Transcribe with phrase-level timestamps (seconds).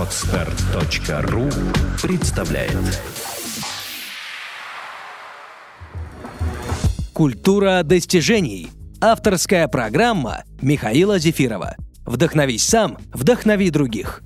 [0.00, 1.50] Отстар.ру
[2.02, 2.72] представляет
[7.12, 8.70] Культура достижений.
[9.02, 11.76] Авторская программа Михаила Зефирова.
[12.06, 14.22] Вдохновись сам, вдохнови других.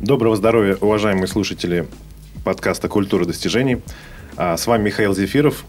[0.00, 1.86] Доброго здоровья, уважаемые слушатели
[2.44, 3.82] подкаста «Культура достижений».
[4.38, 5.66] А, С вами Михаил Зефиров.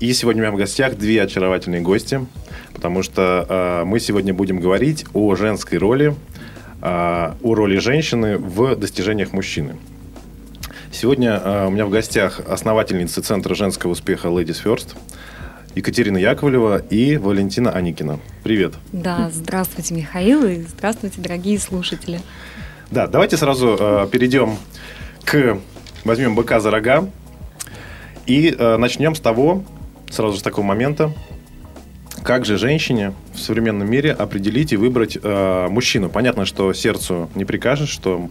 [0.00, 2.26] И сегодня у меня в гостях две очаровательные гости,
[2.74, 6.14] потому что а, мы сегодня будем говорить о женской роли,
[6.80, 9.76] а, о роли женщины в достижениях мужчины.
[10.90, 14.96] Сегодня а, у меня в гостях основательницы Центра женского успеха Ladies First
[15.74, 18.20] Екатерина Яковлева и Валентина Аникина.
[18.42, 18.74] Привет.
[18.92, 22.20] Да, здравствуйте, Михаил, и здравствуйте, дорогие слушатели.
[22.90, 24.56] Да, давайте сразу э, перейдем
[25.24, 25.58] к...
[26.04, 27.08] Возьмем быка за рога
[28.26, 29.64] и э, начнем с того,
[30.10, 31.12] сразу с такого момента,
[32.22, 36.08] как же женщине в современном мире определить и выбрать э, мужчину?
[36.08, 38.30] Понятно, что сердцу не прикажешь, что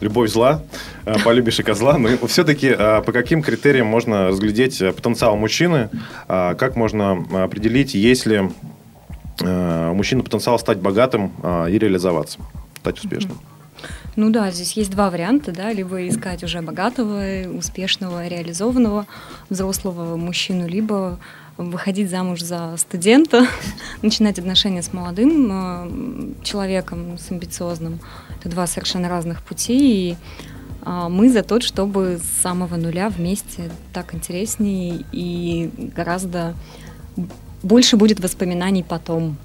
[0.00, 0.62] любовь зла,
[1.04, 5.90] э, полюбишь и козла, но все-таки э, по каким критериям можно разглядеть э, потенциал мужчины?
[6.28, 8.50] Э, как можно определить, есть ли
[9.40, 12.38] э, у мужчины потенциал стать богатым э, и реализоваться,
[12.80, 13.38] стать успешным?
[14.16, 17.22] Ну да, здесь есть два варианта, да, либо искать уже богатого,
[17.52, 19.06] успешного, реализованного
[19.50, 21.18] взрослого мужчину, либо
[21.58, 23.46] выходить замуж за студента,
[24.02, 28.00] начинать отношения с молодым э, человеком, с амбициозным.
[28.40, 30.16] Это два совершенно разных пути, и
[30.82, 36.54] а, мы за то, чтобы с самого нуля вместе так интереснее и гораздо
[37.62, 39.36] больше будет воспоминаний потом.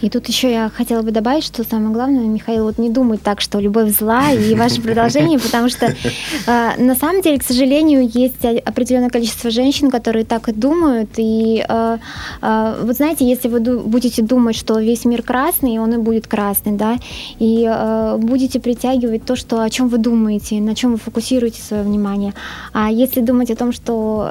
[0.00, 3.40] И тут еще я хотела бы добавить, что самое главное, Михаил, вот не думать так,
[3.40, 8.44] что любовь зла и ваше продолжение, потому что э, на самом деле, к сожалению, есть
[8.44, 11.10] определенное количество женщин, которые так и думают.
[11.18, 11.98] И э,
[12.42, 16.72] э, вот знаете, если вы будете думать, что весь мир красный, он и будет красный,
[16.72, 16.96] да,
[17.38, 21.84] и э, будете притягивать то, что, о чем вы думаете, на чем вы фокусируете свое
[21.84, 22.34] внимание.
[22.72, 24.30] А если думать о том, что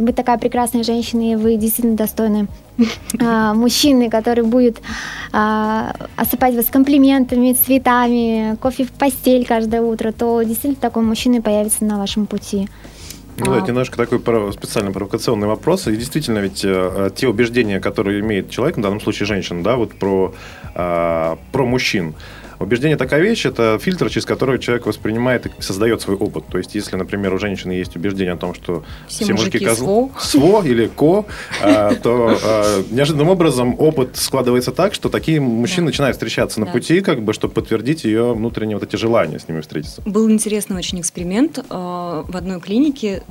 [0.00, 2.48] вы такая прекрасная женщина, и вы действительно достойны
[3.20, 4.80] а, мужчины, который будет
[5.32, 11.84] а, осыпать вас комплиментами, цветами, кофе в постель каждое утро, то действительно такой мужчина появится
[11.84, 12.68] на вашем пути.
[13.36, 14.18] Ну, это немножко такой
[14.52, 15.86] специально провокационный вопрос.
[15.86, 19.94] И действительно, ведь э, те убеждения, которые имеет человек, в данном случае женщина, да, вот
[19.94, 20.34] про,
[20.74, 22.14] э, про мужчин,
[22.60, 26.44] Убеждение такая вещь, это фильтр, через который человек воспринимает и создает свой опыт.
[26.46, 29.64] То есть, если, например, у женщины есть убеждение о том, что все, все мужики, мужики
[29.64, 31.24] козлы, сво или ко,
[31.62, 37.00] а, то а, неожиданным образом опыт складывается так, что такие мужчины начинают встречаться на пути,
[37.00, 40.02] как бы, чтобы подтвердить ее внутренние вот эти желания с ними встретиться.
[40.04, 43.22] Был интересный очень эксперимент а, в одной клинике.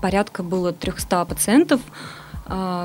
[0.00, 1.80] Порядка было 300 пациентов,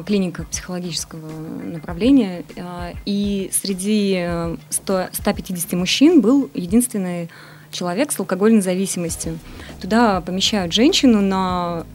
[0.06, 1.28] клиника психологического
[1.64, 4.28] направления, а, и среди
[4.70, 7.30] 100, 150 мужчин был единственный
[7.72, 9.38] человек с алкогольной зависимостью.
[9.82, 11.86] Туда помещают женщину на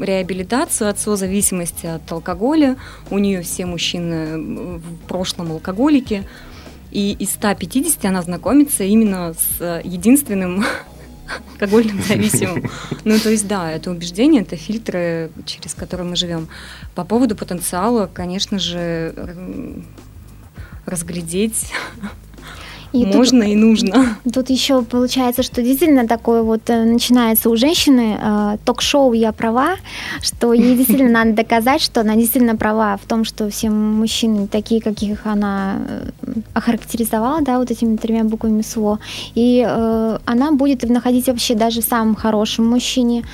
[0.00, 2.76] реабилитацию от созависимости от алкоголя.
[3.10, 6.24] У нее все мужчины в прошлом алкоголики.
[6.90, 10.64] И из 150 она знакомится именно с единственным
[11.52, 12.70] алкогольным зависимым.
[13.04, 16.48] Ну, то есть, да, это убеждение, это фильтры, через которые мы живем.
[16.94, 19.14] По поводу потенциала, конечно же,
[20.86, 21.72] разглядеть
[22.92, 24.18] и Можно тут, и нужно.
[24.32, 29.76] Тут еще получается, что действительно такое вот э, начинается у женщины э, ток-шоу «Я права»,
[30.20, 34.82] что ей действительно надо доказать, что она действительно права в том, что все мужчины такие,
[34.82, 38.98] каких она э, охарактеризовала, да, вот этими тремя буквами СВО.
[39.34, 43.24] И э, она будет находить вообще даже в самом хорошем мужчине,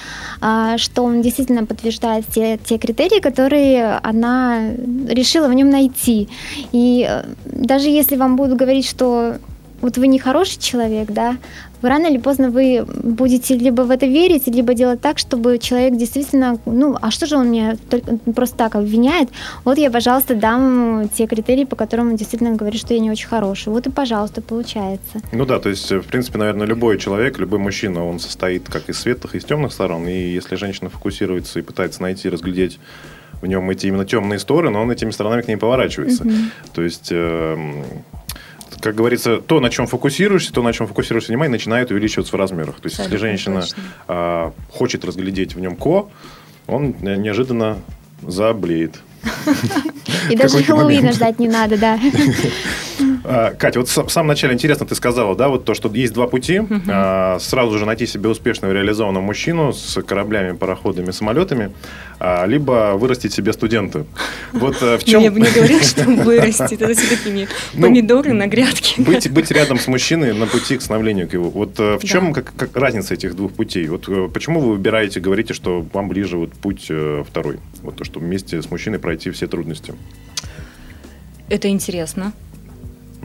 [0.40, 4.70] э, что он действительно подтверждает те, те критерии, которые она
[5.08, 6.28] решила в нем найти.
[6.70, 9.38] И э, даже если вам будут говорить, что
[9.80, 11.36] вот вы не хороший человек, да,
[11.80, 15.96] вы рано или поздно вы будете либо в это верить, либо делать так, чтобы человек
[15.96, 19.28] действительно, ну, а что же он меня только просто так обвиняет?
[19.64, 23.28] Вот я, пожалуйста, дам те критерии, по которым он действительно говорит, что я не очень
[23.28, 23.68] хороший.
[23.68, 25.20] Вот и, пожалуйста, получается.
[25.32, 28.98] Ну да, то есть, в принципе, наверное, любой человек, любой мужчина, он состоит как из
[28.98, 30.08] светлых, и из темных сторон.
[30.08, 32.80] И если женщина фокусируется и пытается найти, разглядеть
[33.40, 36.24] в нем эти именно темные стороны, он этими сторонами к ней поворачивается.
[36.24, 36.50] Mm-hmm.
[36.74, 37.84] То есть э,
[38.80, 42.76] как говорится, то, на чем фокусируешься, то, на чем фокусируешься внимание, начинает увеличиваться в размерах.
[42.76, 43.64] То есть, Абсолютно если женщина
[44.06, 46.08] а, хочет разглядеть в нем ко,
[46.66, 47.78] он неожиданно
[48.22, 49.00] заблеет.
[50.30, 51.98] И даже Хэллоуина ждать не надо, да.
[53.30, 56.26] А, Катя, вот в самом начале интересно ты сказала, да, вот то, что есть два
[56.26, 56.62] пути.
[56.88, 61.72] А, сразу же найти себе успешного реализованного мужчину с кораблями, пароходами, самолетами,
[62.18, 64.06] а, либо вырастить себе студента.
[64.52, 65.22] Вот э, в чем...
[65.22, 66.80] Я бы не говорила, что вырастить.
[66.80, 69.02] Это все такими Ну, помидоры на грядке.
[69.02, 71.50] Быть, рядом с мужчиной на пути к становлению к его.
[71.50, 72.34] Вот э, в чем
[72.72, 73.86] разница этих двух путей?
[73.88, 76.90] Вот э, почему вы выбираете, говорите, что вам ближе вот путь
[77.28, 77.58] второй?
[77.82, 79.92] Вот то, что вместе с мужчиной пройти все трудности.
[81.50, 82.32] Это интересно.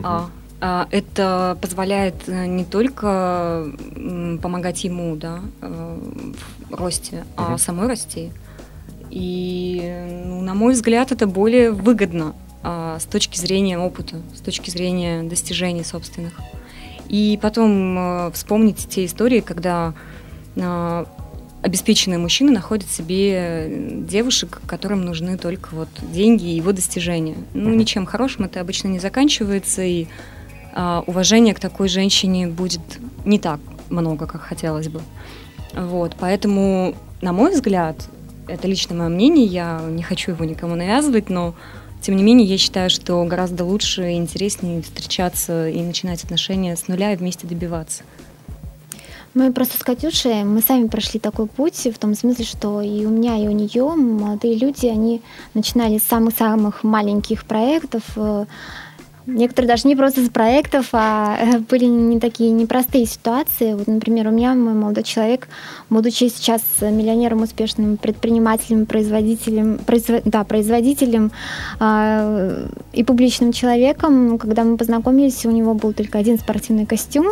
[0.04, 0.30] А,
[0.62, 3.68] а, это позволяет э, не только
[4.42, 5.98] помогать ему, да, э,
[6.70, 7.58] в росте, а Мгм.
[7.58, 8.32] самой расти.
[9.10, 12.34] И, ну, на мой взгляд, это более выгодно
[12.64, 16.34] а, с точки зрения опыта, с точки зрения достижений собственных.
[17.10, 19.94] И потом э, вспомнить те истории, когда
[20.56, 21.06] а,
[21.64, 23.72] обеспеченные мужчины находят себе
[24.06, 27.36] девушек, которым нужны только вот деньги и его достижения.
[27.54, 27.78] Ну, Мгм.
[27.78, 30.08] ничем хорошим это обычно не заканчивается, и
[30.76, 32.82] а, уважения к такой женщине будет
[33.26, 35.02] не так много, как хотелось бы.
[35.74, 37.96] Вот, поэтому, на мой взгляд,
[38.48, 41.56] это лично мое мнение, я не хочу его никому навязывать, но
[42.02, 46.90] тем не менее я считаю, что гораздо лучше и интереснее встречаться и начинать отношения с
[46.90, 48.04] нуля и вместе добиваться.
[49.34, 53.10] Мы просто с Катюшей, мы сами прошли такой путь, в том смысле, что и у
[53.10, 55.22] меня, и у нее молодые люди, они
[55.56, 58.46] начинали с самых-самых маленьких проектов, э,
[59.26, 63.74] Некоторые даже не просто с проектов, а э, были не такие непростые ситуации.
[63.74, 65.48] Вот, например, у меня мой молодой человек,
[65.90, 71.32] будучи сейчас миллионером, успешным предпринимателем, производителем, произво- да, производителем
[71.80, 77.28] а, и публичным человеком, когда мы познакомились, у него был только один спортивный костюм.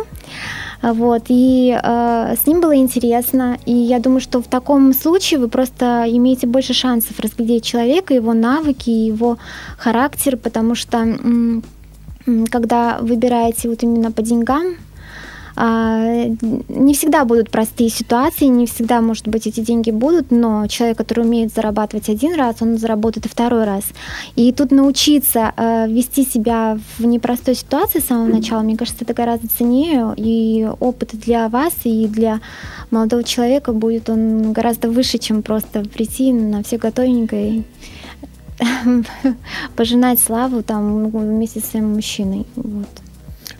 [0.82, 3.56] Вот, и э, с ним было интересно.
[3.66, 8.34] И я думаю, что в таком случае вы просто имеете больше шансов разглядеть человека, его
[8.34, 9.38] навыки, его
[9.78, 11.18] характер, потому что
[12.50, 14.76] когда выбираете вот именно по деньгам,
[15.54, 21.24] не всегда будут простые ситуации, не всегда, может быть, эти деньги будут, но человек, который
[21.24, 23.84] умеет зарабатывать один раз, он заработает и второй раз.
[24.34, 29.14] И тут научиться э, вести себя в непростой ситуации с самого начала, мне кажется, это
[29.14, 32.40] гораздо ценнее, и опыт для вас, и для
[32.90, 37.62] молодого человека будет он гораздо выше, чем просто прийти на все готовенькое и
[39.76, 42.46] пожинать славу там вместе с своим мужчиной.
[42.56, 43.01] Вот.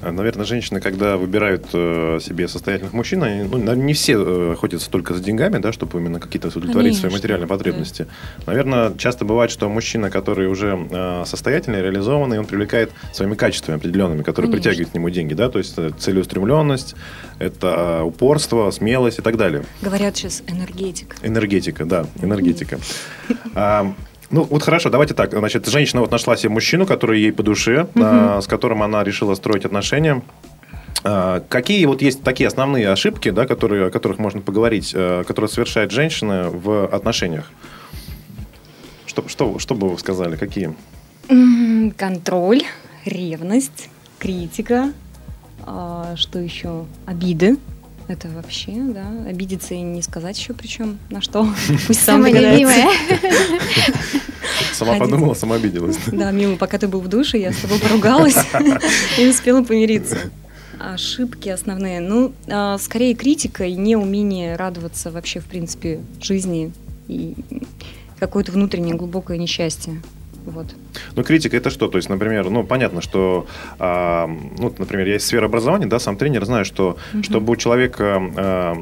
[0.03, 5.15] Наверное, женщины, когда выбирают э, себе состоятельных мужчин, они, ну, не все э, охотятся только
[5.15, 8.07] за деньгами, да, чтобы именно какие-то удовлетворить свои Конечно, материальные потребности.
[8.47, 14.23] Наверное, часто бывает, что мужчина, который уже э, состоятельный, реализованный, он привлекает своими качествами определенными,
[14.23, 14.71] которые Конечно.
[14.71, 16.97] притягивают к нему деньги, да, то есть целеустремленность,
[17.39, 19.65] это упорство, смелость и так далее.
[19.81, 21.17] Говорят сейчас энергетик.
[21.23, 22.79] Энергетика, да, энергетика.
[24.33, 25.33] А, ну, вот хорошо, давайте так.
[25.33, 29.35] Значит, женщина вот нашла себе мужчину, который ей по душе, а, с которым она решила
[29.35, 30.23] строить отношения.
[31.05, 35.49] А, Какие вот есть такие основные ошибки, да, которые, о которых можно поговорить, э, которые
[35.49, 37.51] совершает женщина в отношениях?
[39.07, 40.37] Что, что, что бы вы сказали?
[40.37, 40.75] Какие?
[41.97, 42.63] Контроль,
[43.05, 44.93] ревность, критика,
[45.65, 46.87] а, что еще?
[47.07, 47.57] Обиды.
[48.09, 51.49] Это вообще, да, обидеться и не сказать еще причем на что.
[51.87, 52.89] Пусть сам любимое.
[54.73, 55.99] Сама подумала, сама обиделась.
[56.07, 58.37] Да, Мила, пока ты был в душе, я с тобой поругалась
[59.19, 60.19] и успела помириться.
[60.79, 62.01] Ошибки основные.
[62.01, 66.73] Ну, а, скорее критика и неумение радоваться вообще, в принципе, жизни
[67.07, 67.37] и
[68.19, 70.03] какое-то внутреннее глубокое несчастье.
[70.45, 70.67] Вот.
[71.15, 71.89] Ну, критика это что?
[71.89, 73.47] То есть, например, ну, понятно, что,
[73.79, 78.23] а, ну, например, я из сферы образования, да, сам тренер, знаю, что чтобы у человека
[78.37, 78.77] а,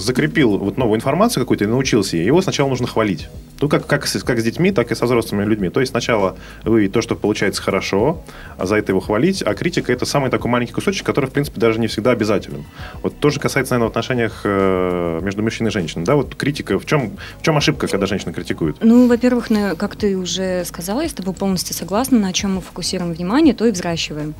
[0.00, 3.28] закрепил вот новую информацию какую-то и научился ей, его сначала нужно хвалить.
[3.60, 5.68] Ну, как, как, с, как с детьми, так и со взрослыми людьми.
[5.68, 8.22] То есть, сначала вы то, что получается хорошо,
[8.56, 11.60] а за это его хвалить, а критика это самый такой маленький кусочек, который, в принципе,
[11.60, 12.64] даже не всегда обязателен.
[13.02, 16.86] Вот тоже касается, наверное, в отношениях э, между мужчиной и женщиной, да, вот критика, в
[16.86, 18.76] чем, в чем ошибка, когда женщина критикует?
[18.80, 23.12] Ну, во-первых, как ты уже сказала, я с тобой полностью согласна, на чем мы фокусируем
[23.12, 24.34] внимание, то и взращиваем.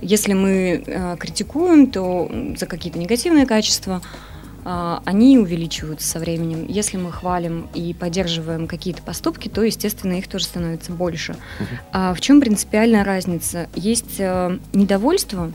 [0.00, 4.02] Если мы э, критикуем, то за какие-то негативные качества
[4.64, 6.66] они увеличиваются со временем.
[6.68, 11.36] Если мы хвалим и поддерживаем какие-то поступки, то, естественно, их тоже становится больше.
[11.92, 13.68] А в чем принципиальная разница?
[13.74, 15.50] Есть э, недовольство,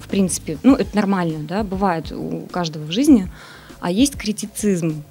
[0.00, 3.28] в принципе, ну, это нормально, да, бывает у каждого в жизни,
[3.80, 5.02] а есть критицизм.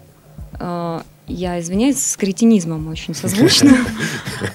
[0.60, 3.72] Э, Я извиняюсь, с кретинизмом очень созвучно.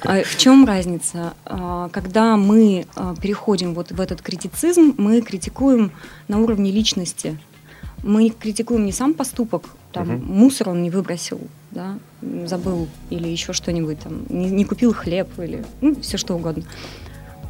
[0.04, 1.34] А В чем разница?
[1.44, 5.92] А, Когда мы а, переходим вот в этот критицизм, мы критикуем
[6.28, 7.38] на уровне личности.
[8.02, 10.24] Мы критикуем не сам поступок, там, Мгм.
[10.26, 11.40] мусор он не выбросил,
[11.70, 16.34] да, м, забыл или еще что-нибудь там, не, не купил хлеб или ну, все что
[16.34, 16.64] угодно.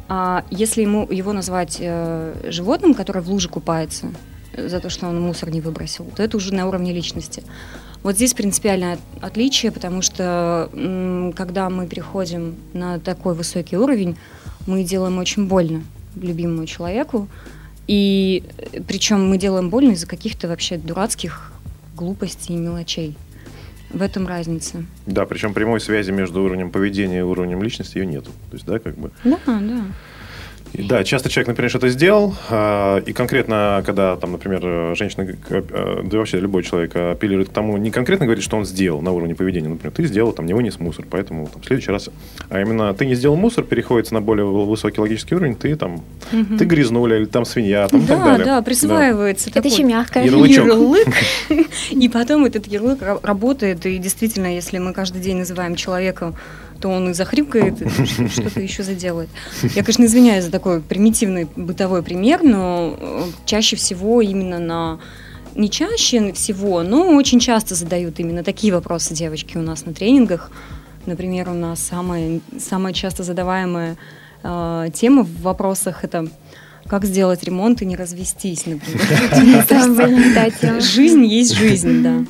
[0.09, 4.07] А если ему, его назвать э, животным, которое в луже купается,
[4.53, 7.43] э, за то, что он мусор не выбросил, то это уже на уровне личности.
[8.03, 10.69] Вот здесь принципиальное отличие, потому что
[11.37, 14.17] когда мы переходим на такой высокий уровень,
[14.67, 15.83] мы делаем очень больно
[16.15, 17.27] любимому человеку,
[17.87, 18.43] и
[18.87, 21.51] причем мы делаем больно из-за каких-то вообще дурацких
[21.95, 23.15] глупостей и мелочей.
[23.89, 24.83] В этом разница.
[25.05, 28.31] Да, причем прямой связи между уровнем поведения и уровнем личности ее нету.
[28.49, 29.11] То есть, да, как бы.
[29.23, 29.83] Да, да.
[30.73, 36.17] Да, часто человек, например, что-то сделал, а, и конкретно, когда, там, например, женщина, э, да
[36.17, 39.69] вообще любой человек апеллирует к тому, не конкретно говорит, что он сделал на уровне поведения,
[39.69, 42.09] например, ты сделал, там, не вынес мусор, поэтому там, в следующий раз,
[42.49, 46.57] а именно ты не сделал мусор, переходится на более высокий логический уровень, ты там, угу.
[46.57, 48.45] ты грязнуля, или там свинья, там, да, так далее.
[48.45, 49.59] Да, присваивается да.
[49.59, 50.25] Это еще мягкое.
[50.25, 51.07] Ярлык.
[51.91, 56.33] И потом этот ярлык работает, и действительно, если мы каждый день называем человека
[56.83, 59.29] то он и захрюкает, и что-то еще заделает.
[59.73, 64.99] Я, конечно, извиняюсь за такой примитивный бытовой пример, но э, чаще всего именно на
[65.55, 70.51] не чаще всего, но очень часто задают именно такие вопросы девочки у нас на тренингах.
[71.05, 73.95] Например, у нас самая, самая часто задаваемая
[74.43, 76.27] э, тема в вопросах это
[76.87, 79.07] как сделать ремонт и не развестись, например.
[80.81, 82.25] Жизнь есть жизнь, да.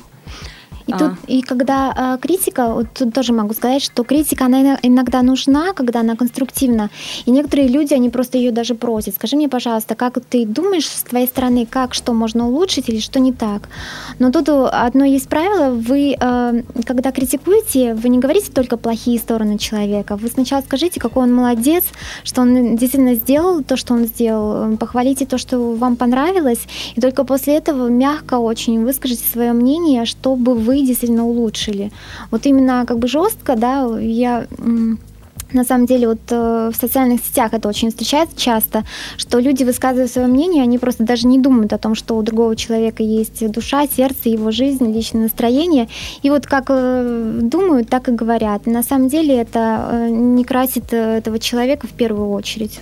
[0.86, 0.98] И, а.
[0.98, 5.72] тут, и когда э, критика, вот тут тоже могу сказать, что критика, она иногда нужна,
[5.72, 6.90] когда она конструктивна.
[7.24, 9.14] И некоторые люди, они просто ее даже просят.
[9.14, 13.20] Скажи мне, пожалуйста, как ты думаешь с твоей стороны, как что можно улучшить или что
[13.20, 13.68] не так?
[14.18, 19.58] Но тут одно есть правило, вы, э, когда критикуете, вы не говорите только плохие стороны
[19.58, 20.16] человека.
[20.16, 21.84] Вы сначала скажите, какой он молодец,
[22.24, 24.76] что он действительно сделал то, что он сделал.
[24.76, 26.60] Похвалите то, что вам понравилось.
[26.94, 31.90] И только после этого мягко очень выскажите свое мнение, чтобы вы вы действительно улучшили.
[32.30, 34.46] Вот именно как бы жестко, да, я
[35.52, 38.84] на самом деле вот э, в социальных сетях это очень встречается часто,
[39.16, 42.56] что люди высказывают свое мнение, они просто даже не думают о том, что у другого
[42.56, 45.88] человека есть душа, сердце, его жизнь, личное настроение.
[46.22, 48.66] И вот как э, думают, так и говорят.
[48.66, 52.80] На самом деле это э, не красит этого человека в первую очередь.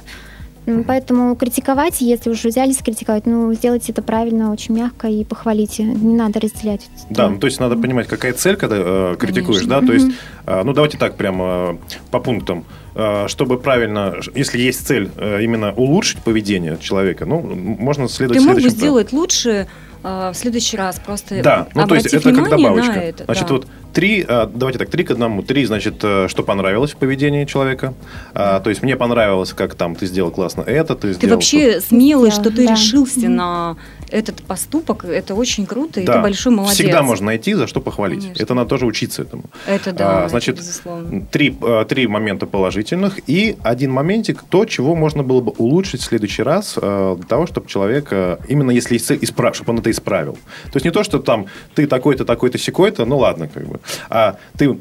[0.87, 5.83] Поэтому критиковать, если уже взялись критиковать, ну, сделайте это правильно, очень мягко и похвалите.
[5.83, 6.88] Не надо разделять.
[7.11, 9.81] Да, ну, то есть надо понимать, какая цель, когда э, критикуешь, Конечно.
[9.81, 10.07] да, то есть,
[10.47, 12.64] э, ну, давайте так прямо э, по пунктам.
[12.95, 18.47] Э, чтобы правильно, если есть цель э, именно улучшить поведение человека, ну, можно следовать Ты
[18.47, 19.66] мог бы сделать лучше
[20.02, 22.92] в следующий раз, просто Да, ну, то есть это как добавочка.
[22.92, 23.54] Это, Значит, да.
[23.54, 25.42] вот Три, а, давайте так, три к одному.
[25.42, 27.92] Три, значит, э, что понравилось в поведении человека.
[28.32, 31.21] А, то есть мне понравилось, как там ты сделал классно это, ты, ты сделал...
[31.21, 32.73] Ты вообще смелый, что ты да.
[32.73, 33.76] решился на
[34.12, 36.14] этот поступок, это очень круто, и да.
[36.14, 36.75] ты большой молодец.
[36.75, 38.21] Всегда можно найти, за что похвалить.
[38.21, 38.42] Конечно.
[38.42, 39.45] Это надо тоже учиться этому.
[39.66, 41.26] Это да, а, значит, это безусловно.
[41.31, 46.04] Три, а, три момента положительных и один моментик, то, чего можно было бы улучшить в
[46.04, 50.35] следующий раз а, для того, чтобы человек, а, именно если исправ, чтобы он это исправил.
[50.64, 53.81] То есть не то, что там ты такой-то, такой-то, секой-то, ну ладно, как бы.
[54.11, 54.78] А ты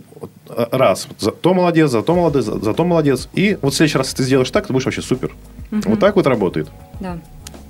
[0.71, 3.29] раз, зато молодец, зато молодец, зато молодец.
[3.33, 5.31] И вот в следующий раз, если ты сделаешь так, ты будешь вообще супер.
[5.71, 5.81] Угу.
[5.85, 6.69] Вот так вот работает.
[6.99, 7.17] Да.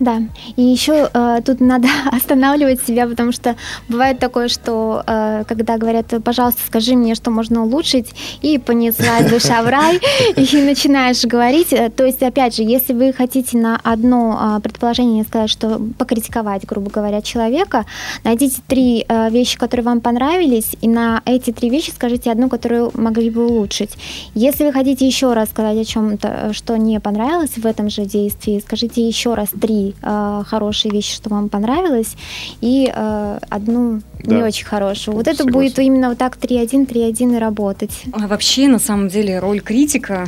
[0.02, 0.20] Да,
[0.56, 3.56] и еще э, тут надо останавливать себя, потому что
[3.88, 8.08] бывает такое, что э, когда говорят, пожалуйста, скажи мне, что можно улучшить,
[8.42, 10.00] и понеслась душа в рай,
[10.36, 11.72] и начинаешь говорить.
[11.72, 16.66] Э, то есть, опять же, если вы хотите на одно э, предположение сказать, что покритиковать,
[16.66, 17.86] грубо говоря, человека,
[18.24, 22.90] найдите три э, вещи, которые вам понравились, и на эти три вещи скажите одну, которую
[22.96, 23.92] могли бы улучшить.
[24.34, 28.64] Если вы хотите еще раз сказать о чем-то, что не понравилось в этом же действии,
[28.66, 32.16] скажите еще раз три э, хорошие вещи, что вам понравилось,
[32.62, 34.36] и э, одну да.
[34.36, 35.16] не очень хорошую.
[35.16, 35.50] Вот Согласен.
[35.50, 38.04] это будет именно вот так 3-1, 3-1 и работать.
[38.12, 40.28] А вообще, на самом деле, роль критика,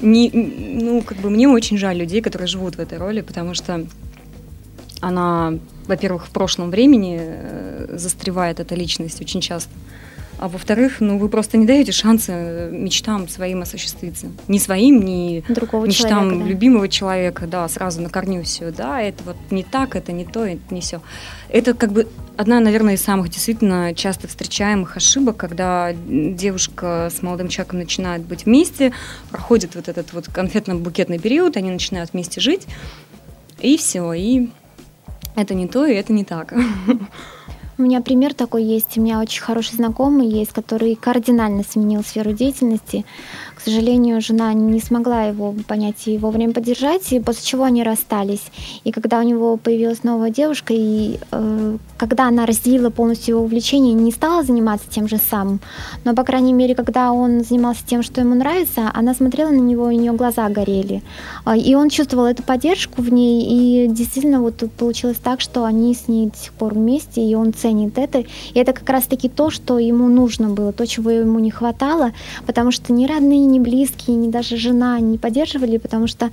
[0.00, 3.84] ну, как бы мне очень жаль людей, которые живут в этой роли, потому что
[5.00, 5.54] она,
[5.86, 9.70] во-первых, в прошлом времени э, застревает эта личность очень часто.
[10.40, 14.28] А во-вторых, ну вы просто не даете шанса мечтам своим осуществиться.
[14.48, 16.48] Не своим, не Другого мечтам человека, да.
[16.48, 20.42] любимого человека, да, сразу на корню все, да, это вот не так, это не то,
[20.46, 21.02] это не все.
[21.50, 27.48] Это как бы одна, наверное, из самых действительно часто встречаемых ошибок, когда девушка с молодым
[27.48, 28.94] человеком начинает быть вместе,
[29.30, 32.66] проходит вот этот вот конфетно-букетный период, они начинают вместе жить,
[33.58, 34.48] и все, и
[35.36, 36.54] это не то, и это не так.
[37.80, 38.98] У меня пример такой есть.
[38.98, 43.06] У меня очень хороший знакомый есть, который кардинально сменил сферу деятельности.
[43.56, 48.42] К сожалению, жена не смогла его понять и вовремя поддержать, и после чего они расстались.
[48.84, 53.94] И когда у него появилась новая девушка, и э, когда она разделила полностью его увлечение,
[53.94, 55.60] не стала заниматься тем же самым,
[56.04, 59.90] но, по крайней мере, когда он занимался тем, что ему нравится, она смотрела на него,
[59.90, 61.02] и у нее глаза горели.
[61.44, 65.94] А, и он чувствовал эту поддержку в ней, и действительно вот получилось так, что они
[65.94, 68.20] с ней до сих пор вместе, и он ценит это.
[68.20, 72.12] И это как раз-таки то, что ему нужно было, то, чего ему не хватало,
[72.46, 76.30] потому что ни родные, ни близкие, ни даже жена не поддерживали, потому что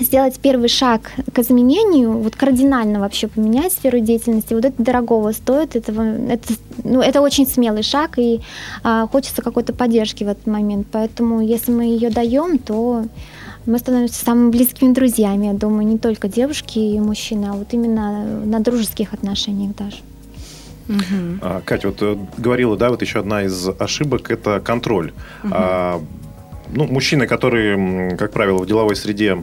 [0.00, 5.76] сделать первый шаг к изменению, вот кардинально вообще поменять сферу деятельности, вот это дорогого стоит,
[5.76, 8.40] этого, это, ну, это очень смелый шаг, и
[8.82, 10.86] а, хочется какой-то поддержки в этот момент.
[10.90, 13.04] Поэтому если мы ее даем, то
[13.66, 18.44] мы становимся самыми близкими друзьями, я думаю, не только девушки и мужчины, а вот именно
[18.44, 19.98] на дружеских отношениях даже.
[20.88, 21.62] Угу.
[21.64, 25.12] Катя, вот э, говорила, да, вот еще одна из ошибок– это контроль.
[25.42, 25.52] Угу.
[25.52, 26.02] А,
[26.70, 29.38] ну, мужчины, которые, как правило, в деловой среде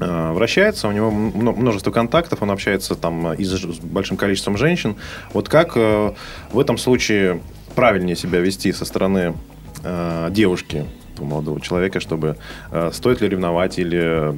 [0.00, 4.96] а, вращается, у него множество контактов, он общается там и с большим количеством женщин.
[5.32, 6.12] Вот как э,
[6.50, 7.40] в этом случае
[7.74, 9.34] правильнее себя вести со стороны
[9.82, 10.86] э, девушки,
[11.18, 12.36] молодого человека, чтобы
[12.70, 14.34] э, стоит ли ревновать или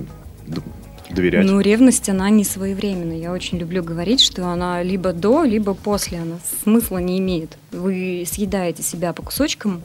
[1.15, 1.47] доверять?
[1.47, 3.19] Ну, ревность, она не своевременная.
[3.19, 6.21] Я очень люблю говорить, что она либо до, либо после.
[6.21, 7.57] Она смысла не имеет.
[7.73, 9.83] Вы съедаете себя по кусочкам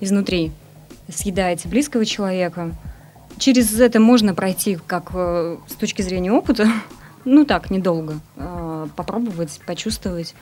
[0.00, 0.52] изнутри,
[1.08, 2.74] съедаете близкого человека.
[3.38, 6.68] Через это можно пройти, как э, с точки зрения опыта,
[7.24, 8.20] ну так, недолго.
[8.36, 10.34] Э, попробовать, почувствовать.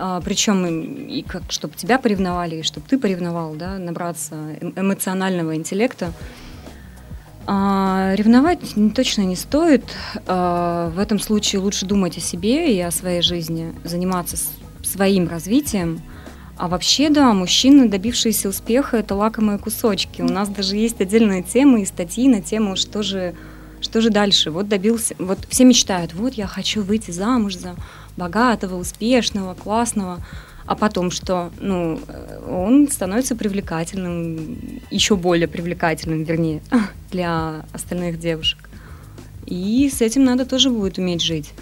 [0.00, 5.56] А, причем и как, чтобы тебя поревновали, и чтобы ты поревновал, да, набраться эм, эмоционального
[5.56, 6.12] интеллекта.
[7.50, 8.58] А, ревновать
[8.94, 9.82] точно не стоит.
[10.26, 14.36] А, в этом случае лучше думать о себе и о своей жизни, заниматься
[14.82, 16.02] своим развитием.
[16.58, 20.20] А вообще, да, мужчины, добившиеся успеха, это лакомые кусочки.
[20.20, 23.34] У нас даже есть отдельные темы и статьи на тему, что же,
[23.80, 24.50] что же дальше.
[24.50, 27.76] Вот добился, вот все мечтают, вот я хочу выйти замуж за
[28.18, 30.18] богатого, успешного, классного
[30.68, 31.50] а потом что?
[31.60, 31.98] Ну,
[32.46, 36.60] он становится привлекательным, еще более привлекательным, вернее,
[37.10, 38.68] для остальных девушек.
[39.46, 41.54] И с этим надо тоже будет уметь жить.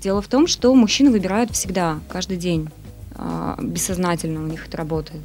[0.00, 2.70] Дело в том, что мужчины выбирают всегда, каждый день.
[3.14, 5.22] А, бессознательно у них это работает.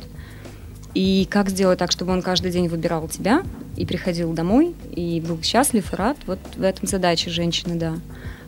[0.94, 3.44] И как сделать так, чтобы он каждый день выбирал тебя
[3.78, 7.96] и приходил домой, и был счастлив и рад, вот в этом задача женщины, да.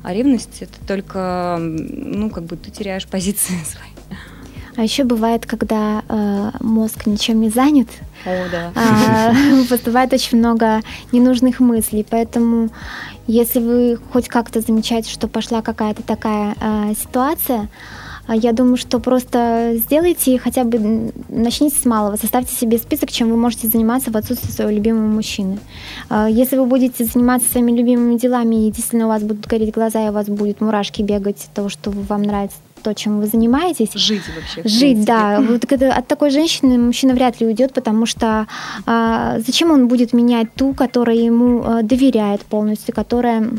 [0.08, 3.90] А ревность это только, ну, как бы ты теряешь позиции свои.
[4.78, 7.90] А еще бывает, когда э, мозг ничем не занят,
[8.26, 8.72] О, да.
[9.34, 10.80] э, поступает очень много
[11.12, 12.06] ненужных мыслей.
[12.10, 12.70] Поэтому,
[13.28, 17.68] если вы хоть как-то замечаете, что пошла какая-то такая э, ситуация, а
[18.36, 23.38] я думаю, что просто сделайте хотя бы, начните с малого, составьте себе список, чем вы
[23.38, 25.60] можете заниматься в отсутствии своего любимого мужчины.
[26.10, 30.06] А если вы будете заниматься своими любимыми делами, и действительно у вас будут гореть глаза,
[30.06, 33.94] и у вас будут мурашки бегать от того, что вам нравится то, чем вы занимаетесь.
[33.94, 34.68] Жить вообще.
[34.68, 35.42] Жить, да.
[35.42, 38.48] Вот от такой женщины мужчина вряд ли уйдет, потому что
[38.86, 43.50] а, зачем он будет менять ту, которая ему а, доверяет полностью, которая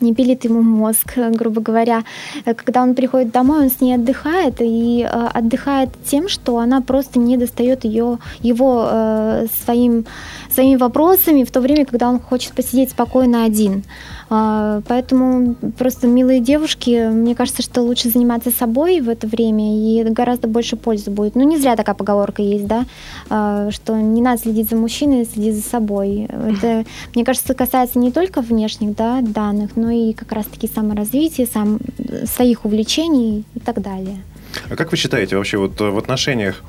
[0.00, 2.04] не пилит ему мозг, грубо говоря.
[2.44, 7.18] Когда он приходит домой, он с ней отдыхает и э, отдыхает тем, что она просто
[7.18, 10.06] не достает ее, его э, своим,
[10.50, 13.84] своими вопросами в то время, когда он хочет посидеть спокойно один.
[14.28, 20.04] А, поэтому просто милые девушки, мне кажется, что лучше заниматься собой в это время, и
[20.04, 21.36] гораздо больше пользы будет.
[21.36, 22.86] Ну, не зря такая поговорка есть, да,
[23.30, 26.28] а, что не надо следить за мужчиной, следить за собой.
[26.28, 26.84] Это,
[27.14, 31.78] мне кажется, касается не только внешних да, данных, но и как раз-таки саморазвития, сам,
[32.24, 34.18] своих увлечений и так далее.
[34.70, 36.62] А как вы считаете вообще вот в отношениях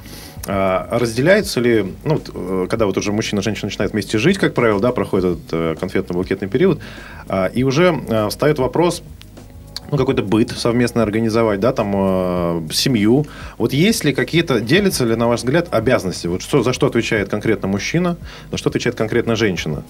[0.48, 4.54] а разделяется ли, ну, э, когда вот уже мужчина и женщина начинают вместе жить, как
[4.54, 6.80] правило, да, проходит этот э, конфетно-букетный период,
[7.28, 9.04] а, и уже э, встает вопрос,
[9.92, 13.26] ну, какой-то быт совместно организовать, да, там, семью.
[13.58, 16.28] Вот есть ли какие-то, делятся ли, на ваш взгляд, обязанности?
[16.28, 18.18] Вот что, за что отвечает конкретно мужчина,
[18.52, 19.84] за что отвечает конкретно женщина?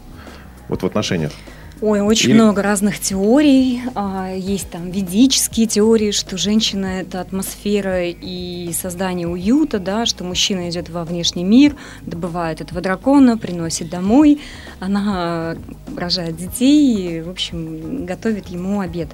[0.70, 1.32] Вот в отношениях.
[1.80, 2.40] Ой, очень Или...
[2.40, 3.82] много разных теорий.
[3.94, 10.70] А, есть там ведические теории, что женщина– это атмосфера и создание уюта, да, что мужчина
[10.70, 14.42] идет во внешний мир, добывает этого дракона, приносит домой,
[14.80, 15.56] она
[15.96, 19.10] рожает детей и, в общем, готовит ему обед.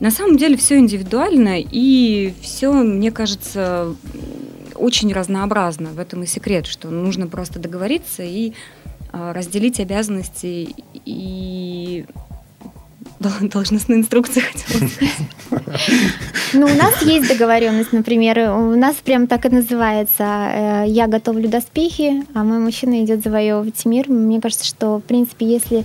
[0.00, 3.94] На самом деле все индивидуально, и все, мне кажется,
[4.74, 5.90] очень разнообразно.
[5.90, 8.52] В этом и секрет, что нужно просто договориться и
[9.32, 10.74] разделить обязанности
[11.04, 12.04] и
[13.40, 14.40] должностные инструкции
[15.50, 15.62] хотела
[16.52, 21.48] Ну, у нас есть договоренность, например, у нас прям так и называется э, «Я готовлю
[21.48, 24.08] доспехи, а мой мужчина идет завоевывать мир».
[24.08, 25.84] Мне кажется, что, в принципе, если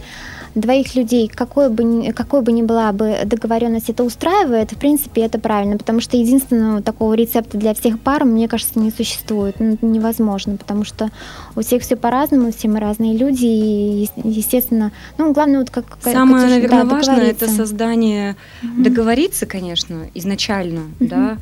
[0.55, 5.39] двоих людей, какой бы, какой бы ни была бы договоренность, это устраивает, в принципе, это
[5.39, 9.55] правильно, потому что единственного такого рецепта для всех пар, мне кажется, не существует.
[9.59, 11.09] Ну, это невозможно, потому что
[11.55, 15.97] у всех все по-разному, все мы разные люди, и, естественно, ну, главное, вот как...
[16.01, 18.83] Самое, Катюша, наверное, да, важное– это создание, mm-hmm.
[18.83, 21.07] договориться, конечно, изначально, mm-hmm.
[21.07, 21.37] да,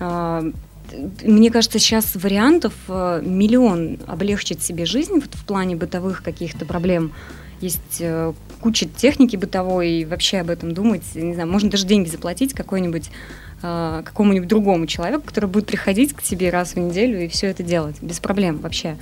[0.00, 0.42] а,
[1.22, 7.12] мне кажется, сейчас вариантов э, миллион облегчить себе жизнь вот в плане бытовых каких-то проблем.
[7.60, 12.08] Есть э, куча техники бытовой, и вообще об этом думать, не знаю, можно даже деньги
[12.08, 13.10] заплатить какой-нибудь
[13.62, 17.62] э, какому-нибудь другому человеку, который будет приходить к тебе раз в неделю и все это
[17.62, 18.96] делать, без проблем вообще.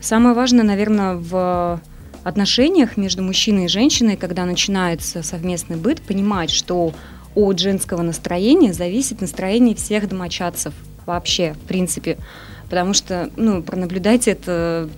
[0.00, 1.80] Самое важное, наверное, в
[2.22, 6.92] отношениях между мужчиной и женщиной, когда начинается совместный быт, понимать, что
[7.34, 10.74] от женского настроения зависит настроение всех домочадцев
[11.06, 12.18] вообще, в принципе.
[12.64, 14.88] Потому что, ну, пронаблюдайте это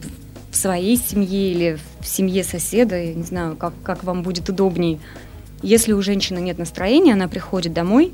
[0.51, 5.01] в своей семье или в семье соседа, я не знаю, как, как вам будет удобней.
[5.63, 8.13] Если у женщины нет настроения, она приходит домой,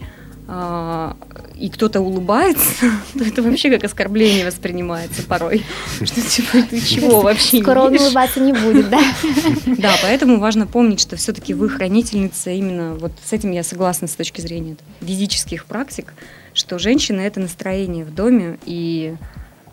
[0.49, 1.17] а,
[1.59, 5.65] и кто-то улыбается, то это вообще как оскорбление воспринимается порой.
[6.05, 9.03] Что типа ты чего вообще Скоро он улыбаться не будет, да?
[9.79, 14.15] Да, поэтому важно помнить, что все-таки вы хранительница именно, вот с этим я согласна с
[14.15, 16.15] точки зрения физических практик,
[16.55, 19.17] что женщина это настроение в доме, и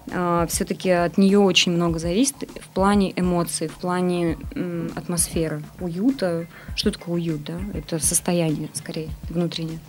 [0.05, 4.37] все-таки от нее очень много зависит в плане эмоций, в плане
[4.95, 6.45] атмосферы, уюта.
[6.75, 7.53] Что такое уют, да?
[7.73, 9.79] Это состояние, скорее, внутреннее.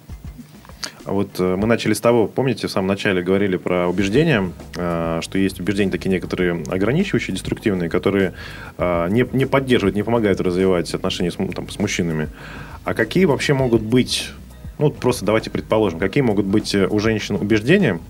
[1.04, 5.18] А вот э, мы начали с того, помните, в самом начале говорили про убеждения, э,
[5.22, 8.32] что есть убеждения такие некоторые ограничивающие, деструктивные, которые
[8.78, 12.28] э, не, не поддерживают, не помогают развивать отношения с, там, с мужчинами.
[12.84, 14.30] А какие вообще могут быть,
[14.78, 18.00] ну просто давайте предположим, какие могут быть у женщин убеждения,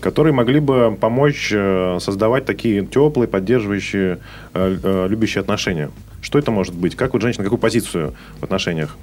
[0.00, 4.20] которые могли бы помочь э, создавать такие теплые, поддерживающие,
[4.54, 5.90] э, э, любящие отношения.
[6.20, 6.96] Что это может быть?
[6.96, 8.96] Как вот женщина, какую позицию в отношениях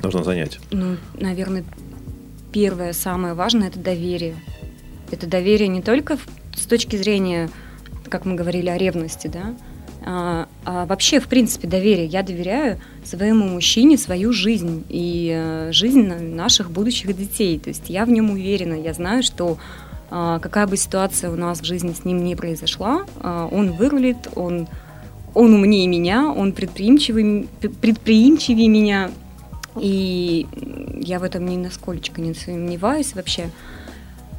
[0.00, 0.58] должна занять?
[0.70, 1.64] Ну, наверное,
[2.52, 4.36] первое, самое важное– это доверие.
[5.10, 6.18] Это доверие не только
[6.56, 7.50] с точки зрения,
[8.08, 12.06] как мы говорили, о ревности, да, а, вообще, в принципе, доверие.
[12.06, 17.58] Я доверяю своему мужчине свою жизнь и жизнь наших будущих детей.
[17.58, 19.58] То есть я в нем уверена, я знаю, что
[20.14, 24.28] а, какая бы ситуация у нас в жизни с ним не произошла, а, он вырулит,
[24.36, 24.68] он,
[25.32, 27.48] он умнее меня, он предприимчивый,
[27.80, 29.10] предприимчивее меня,
[29.80, 30.46] и
[31.00, 33.48] я в этом ни насколько не сомневаюсь вообще.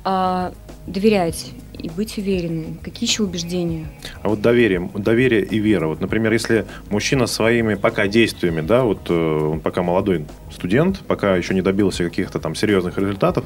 [0.04, 0.54] А,
[0.86, 2.78] доверять и быть уверенной.
[2.84, 3.88] Какие еще убеждения?
[4.22, 5.88] А вот доверие, доверие и вера.
[5.88, 11.36] Вот, например, если мужчина своими пока действиями, да, вот э, он пока молодой студент, пока
[11.36, 13.46] еще не добился каких-то там серьезных результатов,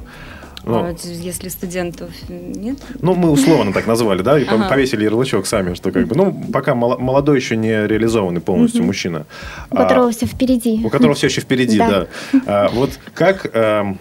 [0.68, 2.78] ну, а если студентов нет?
[3.00, 4.68] Ну, мы условно так назвали, да, и ага.
[4.68, 8.88] повесили ярлычок сами, что как бы, ну, пока молодой еще не реализованный полностью угу.
[8.88, 9.26] мужчина.
[9.72, 10.82] У которого а, все впереди.
[10.84, 12.08] У которого все еще впереди, да.
[12.46, 13.96] А, вот как, а,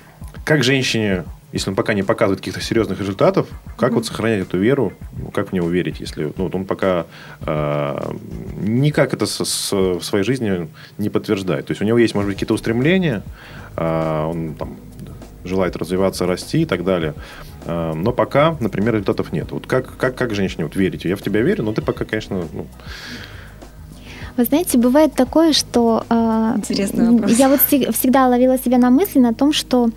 [0.44, 1.24] как женщине
[1.56, 3.94] если он пока не показывает каких-то серьезных результатов, как mm-hmm.
[3.94, 7.06] вот сохранять эту веру, ну, как в него верить, если ну, вот он пока
[7.40, 8.12] э,
[8.60, 11.66] никак это с, с, в своей жизни не подтверждает.
[11.66, 13.22] То есть у него есть, может быть, какие-то устремления,
[13.76, 14.76] э, он там
[15.44, 17.14] желает развиваться, расти и так далее.
[17.64, 19.50] А, но пока, например, результатов нет.
[19.50, 21.04] Вот как, как, как женщине вот верить?
[21.04, 22.66] Я в тебя верю, но ты пока, конечно, ну,
[24.36, 27.38] вы знаете, бывает такое, что э, Интересный вопрос.
[27.38, 29.88] я вот всегда ловила себя на мысли на том, что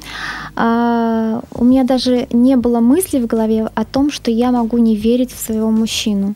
[0.55, 4.95] э, у меня даже не было мысли в голове о том, что я могу не
[4.95, 6.33] верить в своего мужчину.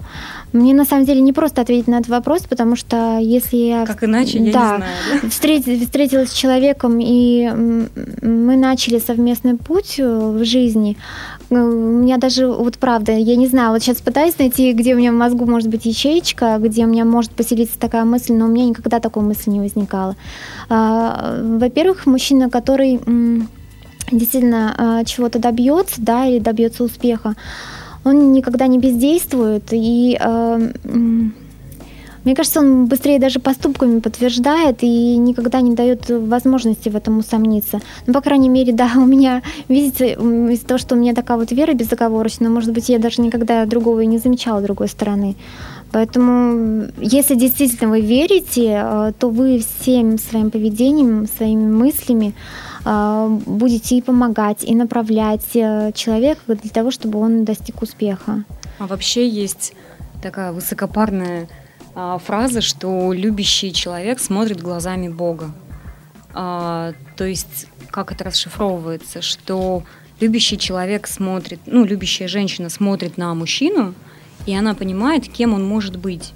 [0.54, 3.86] Мне на самом деле не просто ответить на этот вопрос, потому что если я...
[3.86, 4.84] Как иначе, я да, не знаю.
[5.22, 5.30] Да?
[5.30, 7.50] Встретилась, встретилась с человеком, и
[8.22, 10.98] мы начали совместный путь э, в жизни,
[11.50, 15.12] у меня даже, вот правда, я не знаю, вот сейчас пытаюсь найти, где у меня
[15.12, 18.66] в мозгу может быть ячеечка, где у меня может поселиться такая мысль, но у меня
[18.66, 20.16] никогда такой мысли не возникало.
[20.70, 23.00] А, во-первых, мужчина, который
[24.12, 27.36] действительно а, чего-то добьется, да, или добьется успеха,
[28.04, 30.60] он никогда не бездействует и а,
[32.24, 37.82] мне кажется, он быстрее даже поступками подтверждает и никогда не дает возможности в этом усомниться.
[38.08, 41.52] Ну, по крайней мере, да, у меня, видите, из-за того, что у меня такая вот
[41.52, 45.36] вера безоговорочная, может быть, я даже никогда другого и не замечала другой стороны.
[45.92, 53.98] Поэтому, если действительно вы верите, э, то вы всем своим поведением, своими мыслями э, будете
[53.98, 58.44] и помогать, и направлять э, человека для того, чтобы он достиг успеха.
[58.80, 59.74] А вообще есть
[60.22, 61.48] такая высокопарная
[61.96, 65.52] а, фраза, что любящий человек смотрит глазами Бога.
[66.34, 69.84] А, то есть как это расшифровывается, что
[70.20, 73.94] любящий человек смотрит, ну, любящая женщина смотрит на мужчину,
[74.48, 76.34] и она понимает, кем он может быть.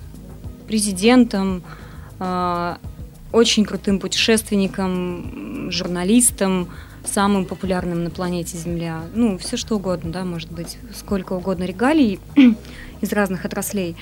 [0.67, 1.63] Президентом,
[2.19, 2.77] а,
[3.37, 6.69] очень крутым путешественником, журналистом,
[7.05, 9.03] самым популярным на планете Земля.
[9.13, 12.19] Ну, все что угодно, да, может быть, сколько угодно регалий
[13.01, 13.95] из разных отраслей.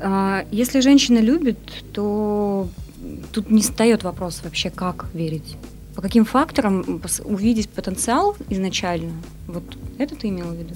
[0.00, 1.58] А, если женщина любит,
[1.92, 2.68] то
[3.32, 5.56] тут не встает вопрос вообще, как верить.
[5.94, 9.12] По каким факторам увидеть потенциал изначально?
[9.46, 9.64] Вот
[9.98, 10.74] это ты имела в виду?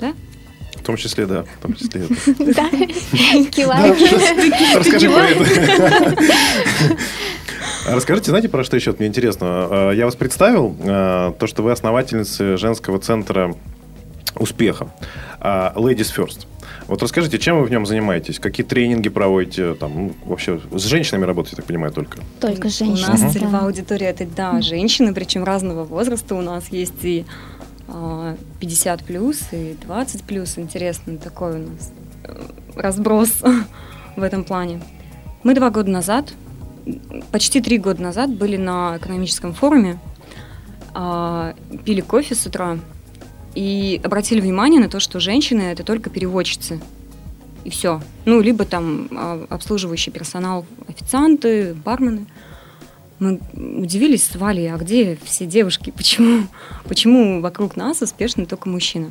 [0.00, 0.12] Да?
[0.74, 1.44] В том числе, да.
[1.44, 2.14] В том числе это.
[2.54, 2.68] Да.
[4.78, 6.16] Расскажи про это.
[7.86, 9.46] Расскажите, знаете, про что еще мне интересно?
[9.48, 13.54] А, я вас представил, а, то, что вы основательница женского центра
[14.36, 14.88] успеха
[15.40, 16.46] Ladies First.
[16.86, 18.38] Вот расскажите, чем вы в нем занимаетесь?
[18.38, 19.74] Какие тренинги проводите?
[19.74, 22.18] Там, ну, вообще с женщинами работаете, я так понимаю, только?
[22.40, 23.08] Только женщины.
[23.08, 23.30] У нас да.
[23.30, 26.34] целевая аудитория это, да, женщины, причем разного возраста.
[26.34, 27.24] У нас есть и
[27.86, 30.58] 50 а, плюс, и 20 плюс.
[30.58, 31.92] Интересный такой у нас
[32.24, 32.42] э,
[32.76, 33.42] разброс
[34.16, 34.82] в этом плане.
[35.42, 36.34] Мы два года назад,
[37.30, 39.98] почти три года назад были на экономическом форуме,
[40.92, 42.78] а, пили кофе с утра,
[43.54, 46.80] и обратили внимание на то, что женщины это только переводчицы.
[47.64, 48.02] И все.
[48.24, 52.26] Ну, либо там а, обслуживающий персонал, официанты, бармены.
[53.18, 55.90] Мы удивились с Валей, а где все девушки?
[55.96, 56.46] Почему,
[56.86, 59.10] почему вокруг нас успешны только мужчины?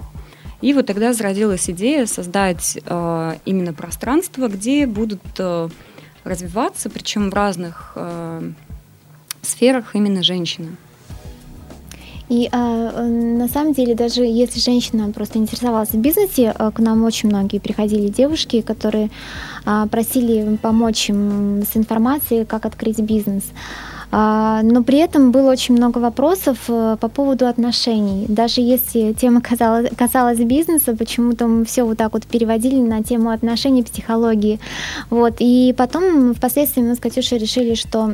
[0.62, 5.68] И вот тогда зародилась идея создать э, именно пространство, где будут э,
[6.24, 8.52] развиваться, причем в разных э,
[9.42, 10.76] сферах именно женщины.
[12.30, 13.06] И э,
[13.38, 17.60] на самом деле, даже если женщина просто интересовалась в бизнесе, э, к нам очень многие
[17.60, 19.12] приходили девушки, которые
[19.66, 23.44] э, просили помочь им с информацией, как открыть бизнес.
[24.16, 28.26] Но при этом было очень много вопросов по поводу отношений.
[28.28, 33.32] Даже если тема касалась, касалась бизнеса, почему-то мы все вот так вот переводили на тему
[33.32, 34.60] отношений, психологии.
[35.10, 35.38] Вот.
[35.40, 38.14] И потом впоследствии мы с Катюшей решили, что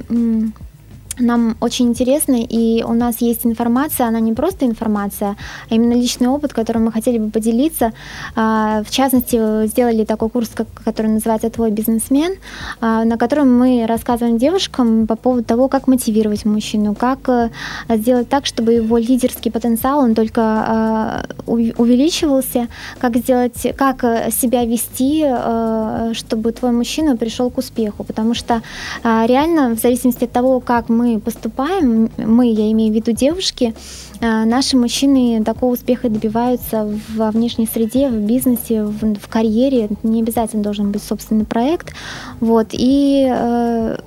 [1.19, 5.35] нам очень интересно, и у нас есть информация, она не просто информация,
[5.69, 7.93] а именно личный опыт, которым мы хотели бы поделиться.
[8.35, 10.49] А, в частности, сделали такой курс,
[10.85, 12.33] который называется «Твой бизнесмен»,
[12.81, 17.49] а, на котором мы рассказываем девушкам по поводу того, как мотивировать мужчину, как э,
[17.89, 22.67] сделать так, чтобы его лидерский потенциал, он только а, увеличивался,
[22.99, 24.01] как сделать, как
[24.31, 28.61] себя вести, э, чтобы твой мужчина пришел к успеху, потому что
[29.03, 33.73] реально в зависимости от того, как мы поступаем, мы, я имею в виду девушки,
[34.19, 39.89] э, наши мужчины такого успеха добиваются во внешней среде, в бизнесе, в, в карьере.
[40.03, 41.93] Не обязательно должен быть собственный проект.
[42.39, 42.67] Вот.
[42.73, 43.97] И э,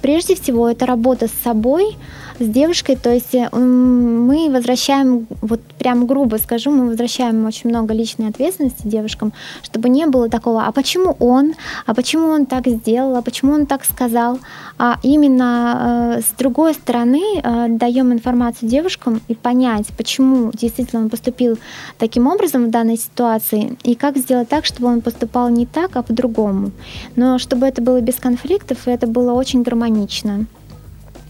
[0.00, 1.96] прежде всего это работа с собой,
[2.38, 7.94] с девушкой, то есть э, мы возвращаем, вот прям грубо скажу, мы возвращаем очень много
[7.94, 11.54] личной ответственности девушкам, чтобы не было такого, а почему он,
[11.86, 14.38] а почему он так сделал, а почему он так сказал,
[14.78, 21.10] а именно э, с другой стороны э, даем информацию девушкам и понять, почему действительно он
[21.10, 21.58] поступил
[21.98, 26.02] таким образом в данной ситуации и как сделать так, чтобы он поступал не так, а
[26.02, 26.70] по-другому,
[27.16, 30.46] но чтобы это было без конфликтов и это было очень гармонично.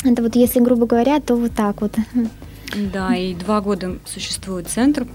[0.08, 1.94] Это вот если, грубо говоря, то вот так вот.
[2.92, 5.06] Да, и два года существует центр.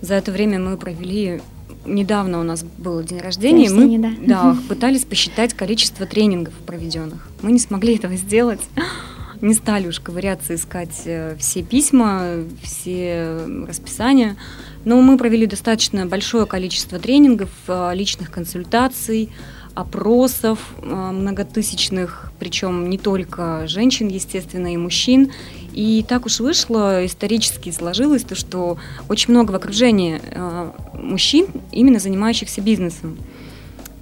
[0.00, 1.40] За это время мы провели
[1.84, 4.12] недавно у нас был день рождения, мы да.
[4.26, 7.28] Да, пытались посчитать количество тренингов проведенных.
[7.42, 8.60] Мы не смогли этого сделать.
[9.40, 14.36] Не стали уж ковыряться, искать э, все письма, все расписания.
[14.84, 19.30] Но мы провели достаточно большое количество тренингов, э, личных консультаций,
[19.74, 25.32] опросов э, многотысячных, причем не только женщин, естественно, и мужчин.
[25.72, 28.76] И так уж вышло, исторически сложилось, то, что
[29.08, 33.18] очень много в окружении э, мужчин, именно занимающихся бизнесом.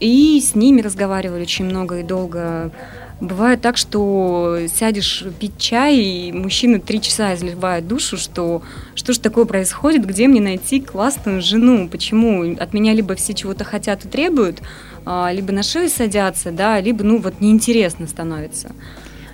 [0.01, 2.73] И с ними разговаривали очень много и долго.
[3.21, 8.63] Бывает так, что сядешь пить чай, и мужчина три часа изливает душу, что
[8.95, 13.65] что же такое происходит, где мне найти классную жену, почему от меня либо все чего-то
[13.65, 14.63] хотят и требуют,
[15.05, 18.73] либо на шею садятся, да, либо, ну, вот неинтересно становится.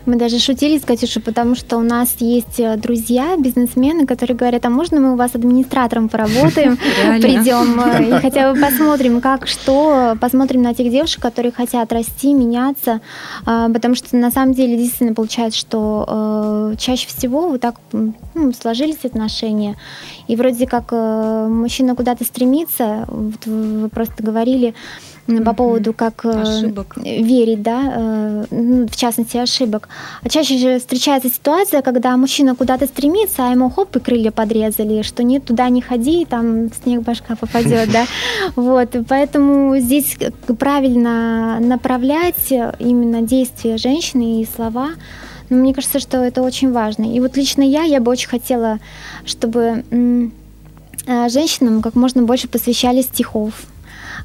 [0.07, 4.65] Мы даже шутили с Катюшей, потому что у нас есть э, друзья, бизнесмены, которые говорят,
[4.65, 6.77] а можно мы у вас администратором поработаем,
[7.21, 12.33] придем э, и хотя бы посмотрим, как что, посмотрим на тех девушек, которые хотят расти,
[12.35, 13.01] меняться,
[13.45, 18.53] а, потому что на самом деле действительно получается, что э, чаще всего вот так ну,
[18.53, 19.75] сложились отношения,
[20.29, 24.75] и вроде как мужчина куда-то стремится, вот вы просто говорили,
[25.45, 26.97] по поводу как э, Ошибок.
[26.97, 29.89] верить, да, э, ну, в частности ошибок.
[30.23, 35.03] А чаще же встречается ситуация, когда мужчина куда-то стремится, а ему хоп и крылья подрезали,
[35.03, 38.07] что нет, туда не ходи, там снег башка попадет, да.
[38.57, 40.17] Вот, поэтому здесь
[40.59, 44.91] правильно направлять именно действия женщины и слова.
[45.49, 47.05] Но мне кажется, что это очень важно.
[47.05, 48.79] И вот лично я, я бы очень хотела,
[49.25, 53.55] чтобы э, женщинам как можно больше посвящали стихов,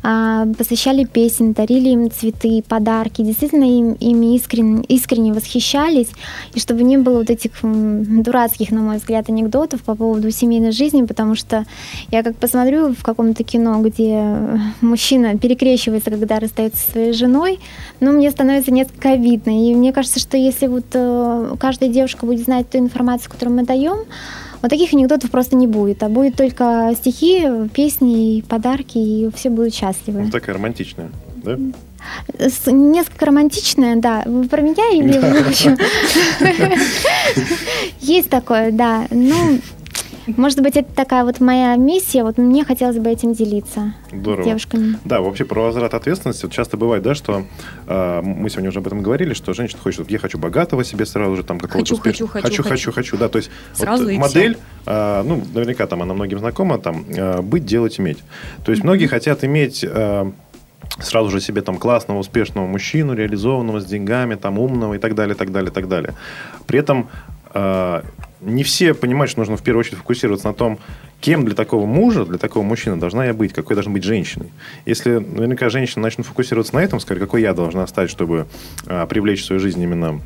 [0.02, 6.10] посвящали песен, дарили им цветы, подарки, действительно им, ими искренне, искренне восхищались,
[6.54, 11.06] и чтобы не было вот этих дурацких, на мой взгляд, анекдотов по поводу семейной жизни,
[11.06, 11.66] потому что
[12.10, 17.60] я как посмотрю в каком-то кино, где мужчина перекрещивается, когда расстается со своей женой,
[18.00, 22.44] ну, мне становится несколько обидно, и мне кажется, что если вот э, каждая девушка будет
[22.44, 24.00] знать ту информацию, которую мы даем,
[24.62, 29.50] вот таких анекдотов просто не будет, а будет только стихи, песни, и подарки, и все
[29.50, 30.24] будут счастливы.
[30.24, 31.10] Ну, такая романтичная,
[31.44, 31.58] да?
[32.68, 34.24] Несколько романтичная, да.
[34.26, 35.78] Вы про меня или в общем?
[38.02, 39.08] Есть такое, да.
[39.10, 39.60] Ну,
[40.38, 42.24] может быть, это такая вот моя миссия.
[42.24, 44.44] Вот мне хотелось бы этим делиться с Здорово.
[44.46, 44.98] девушками.
[45.06, 46.46] Да, вообще про возврат ответственности.
[46.46, 47.44] Вот часто бывает, да, что
[47.88, 51.36] э, мы сегодня уже об этом говорили, что женщина хочет, я хочу богатого себе сразу
[51.36, 53.12] же, там какого-то Хочу, успешного- хочу, хочу, хочу, хочу, хочу.
[53.12, 57.06] хочу, да, то есть Сразу вот модель, э, ну, наверняка там она многим знакома, там,
[57.10, 58.20] э, быть, делать, иметь.
[58.66, 60.32] То есть многие хотят иметь э,
[61.00, 65.36] сразу же себе там классного, успешного мужчину, реализованного, с деньгами, там, умного и так далее,
[65.36, 66.14] так далее, так далее.
[66.68, 67.10] При этом
[67.54, 68.02] э,
[68.42, 70.80] не все понимают, что нужно в первую очередь фокусироваться на том,
[71.20, 74.52] кем для такого мужа, для такого мужчины должна я быть, какой должна быть женщиной.
[74.86, 78.48] Если наверняка женщины начнут фокусироваться на этом, скажут, какой я должна стать, чтобы
[78.88, 80.22] э, привлечь в свою жизнь именно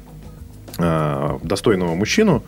[0.77, 2.43] э, достойного мужчину,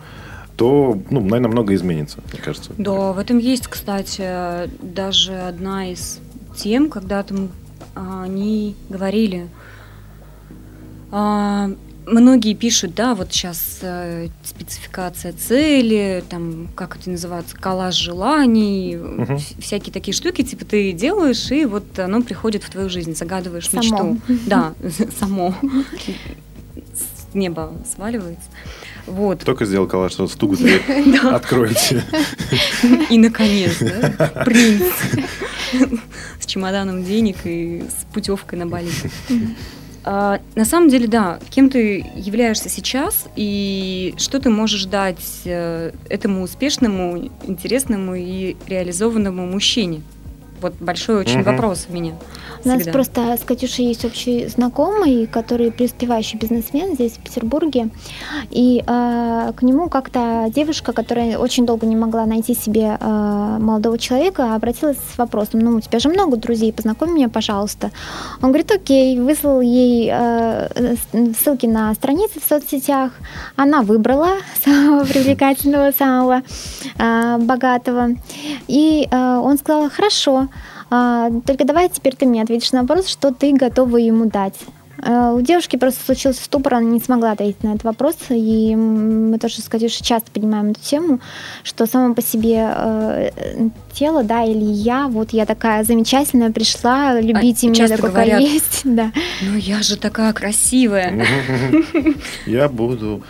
[0.56, 2.72] то, ну, наверное, много изменится, мне кажется.
[2.78, 6.20] Да, в этом есть, кстати, даже одна из
[6.56, 7.50] тем, когда там
[7.94, 9.48] а, они говорили,
[11.12, 11.70] а,
[12.10, 19.60] многие пишут, да, вот сейчас э, спецификация цели, там, как это называется, коллаж желаний, вс-
[19.60, 23.82] всякие такие штуки, типа ты делаешь, и вот оно приходит в твою жизнь, загадываешь Само.
[23.82, 24.18] мечту.
[24.46, 24.74] Да,
[25.18, 25.54] само.
[26.74, 28.48] С неба сваливается.
[29.06, 29.40] Вот.
[29.40, 30.82] Только сделал коллаж, что стук дверь.
[31.32, 32.04] Откройте.
[33.10, 34.82] И, наконец, да, принц
[36.40, 38.90] с чемоданом денег и с путевкой на Бали.
[40.10, 45.92] А, на самом деле, да, кем ты являешься сейчас и что ты можешь дать э,
[46.08, 50.00] этому успешному, интересному и реализованному мужчине?
[50.60, 51.52] Вот большой очень Мгм.
[51.52, 52.12] вопрос у меня.
[52.64, 52.92] У нас всегда.
[52.92, 57.88] просто с Катюшей есть общий знакомый, который преуспевающий бизнесмен здесь, в Петербурге.
[58.50, 63.96] И э, к нему как-то девушка, которая очень долго не могла найти себе э, молодого
[63.96, 67.90] человека, обратилась с вопросом, ну, у тебя же много друзей, познакомь меня, пожалуйста.
[68.42, 70.96] Он говорит, окей, выслал ей э,
[71.40, 73.12] ссылки на страницы в соцсетях.
[73.54, 74.30] Она выбрала
[74.64, 76.42] самого привлекательного, самого
[76.98, 78.08] э, богатого.
[78.66, 80.47] И э, он сказал, хорошо,
[80.90, 84.54] а, только давай теперь ты мне ответишь на вопрос, что ты готова ему дать.
[85.00, 89.38] А, У девушки просто случился ступор, она не смогла ответить на этот вопрос, и мы
[89.38, 91.20] тоже с Катюшей часто поднимаем эту тему,
[91.62, 93.30] что само по себе э,
[93.92, 98.40] тело, да, или я, вот я такая замечательная, пришла, любите меня часто такой, говорят.
[98.40, 99.12] есть, да.
[99.42, 101.24] Ну я же такая красивая.
[102.46, 103.22] Я буду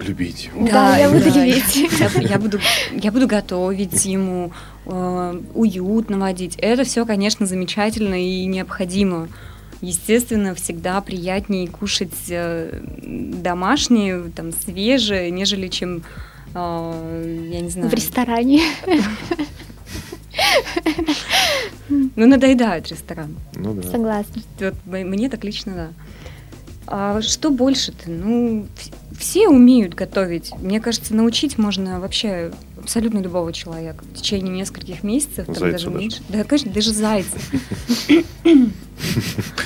[0.00, 0.50] любить.
[0.70, 1.90] Да, я буду любить.
[1.98, 2.60] Я, я буду,
[2.92, 4.52] я буду готовить ему,
[4.88, 6.56] э, уют наводить.
[6.58, 9.28] Это все, конечно, замечательно и необходимо.
[9.80, 16.02] Естественно, всегда приятнее кушать э, домашнее, там, свежее, нежели чем,
[16.54, 18.60] э, я не знаю, В ресторане.
[21.88, 23.36] ну, надоедает ресторан.
[23.54, 23.90] Ну да.
[23.90, 24.42] Согласна.
[24.60, 25.88] Вот мне так лично, да.
[26.86, 28.10] А что больше-то?
[28.10, 30.52] Ну, вс- все умеют готовить.
[30.58, 32.50] Мне кажется, научить можно вообще
[32.88, 35.98] абсолютно любого человека в течение нескольких месяцев, там Зайца даже даже.
[35.98, 36.22] меньше.
[36.30, 37.36] Да, конечно, даже зайца.
[38.44, 38.70] Ну,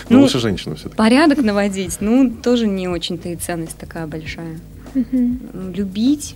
[0.09, 0.97] Ну, лучше женщина все-таки.
[0.97, 4.59] Порядок наводить, ну, тоже не очень-то и ценность такая большая.
[4.95, 6.35] Любить.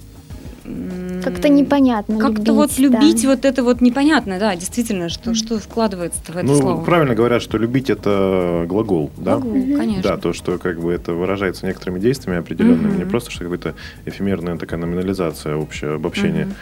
[1.22, 3.29] Как-то непонятно Как-то вот любить, да.
[3.31, 6.85] вот это вот непонятно, да, действительно, что, что вкладывается в это Ну, слово.
[6.85, 9.35] правильно говорят, что любить это глагол, да?
[9.37, 10.02] Могу, конечно.
[10.02, 12.98] Да, то, что как бы это выражается некоторыми действиями определенными, Мгм.
[12.98, 13.74] не просто что какая-то
[14.05, 16.55] эфемерная такая номинализация, общее обобщение, Мгм.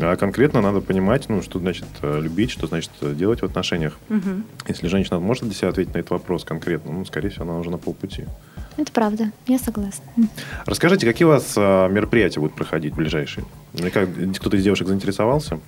[0.00, 3.98] А конкретно надо понимать, ну, что значит э, любить, что значит э, делать в отношениях.
[4.08, 4.44] Мгм.
[4.66, 7.70] Если женщина может для себя ответить на этот вопрос конкретно, ну, скорее всего, она уже
[7.70, 8.24] на полпути.
[8.76, 10.04] Это правда, я согласна.
[10.66, 13.44] Расскажите, какие у вас а, мероприятия будут проходить ближайшие?
[13.72, 14.08] Мне как-
[14.38, 15.58] Кто-то из девушек заинтересовался?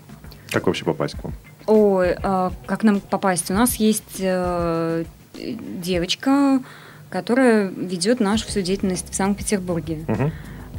[0.50, 1.32] Как вообще попасть к вам?
[1.66, 3.50] Ой, а как нам попасть?
[3.50, 5.04] У нас есть э,
[5.34, 6.60] девочка,
[7.08, 10.04] которая ведет нашу всю деятельность в Санкт-Петербурге.
[10.06, 10.32] Мгм.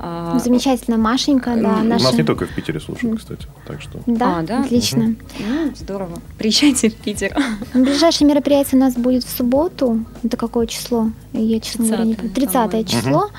[0.03, 2.05] А, Замечательно, Машенька, да, У У наша...
[2.05, 3.45] нас не только в Питере слушают, кстати.
[3.67, 3.99] Так что.
[4.07, 4.61] Да, А, да?
[4.63, 5.13] отлично.
[5.39, 6.19] Ну, здорово.
[6.39, 7.35] Приезжайте в Питер.
[7.75, 10.03] Ближайшее мероприятие у нас будет в субботу.
[10.23, 11.09] Это какое число?
[11.33, 12.31] Я, честно говоря, не помню.
[12.33, 12.87] 30-е, 30 по-моему.
[12.87, 13.29] число.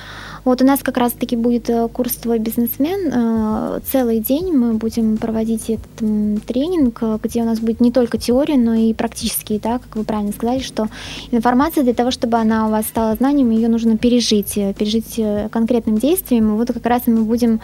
[0.45, 3.11] Вот у нас как раз-таки будет э, курс «Твой бизнесмен».
[3.13, 8.19] Э, Целый день мы будем проводить этот тренинг, э, где у нас будет не только
[8.19, 10.89] теория, но и практические, да, как вы правильно сказали, что
[11.31, 15.21] информация для того, чтобы она у вас стала знанием, ее нужно пережить, пережить
[15.51, 16.55] конкретным действием.
[16.55, 17.61] И вот как раз мы будем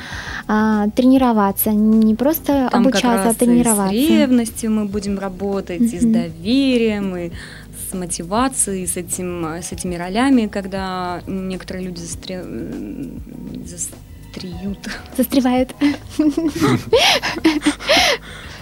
[0.47, 3.95] а, тренироваться, не просто Там как обучаться, а раз и тренироваться.
[3.95, 7.31] с ревностью мы будем работать, и с доверием, и
[7.89, 12.45] с мотивацией, с, этим, с этими ролями, когда некоторые люди застре...
[13.65, 15.75] застреют, Застревают.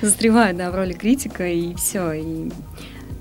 [0.00, 2.50] застревают да, в роли критика, и все, и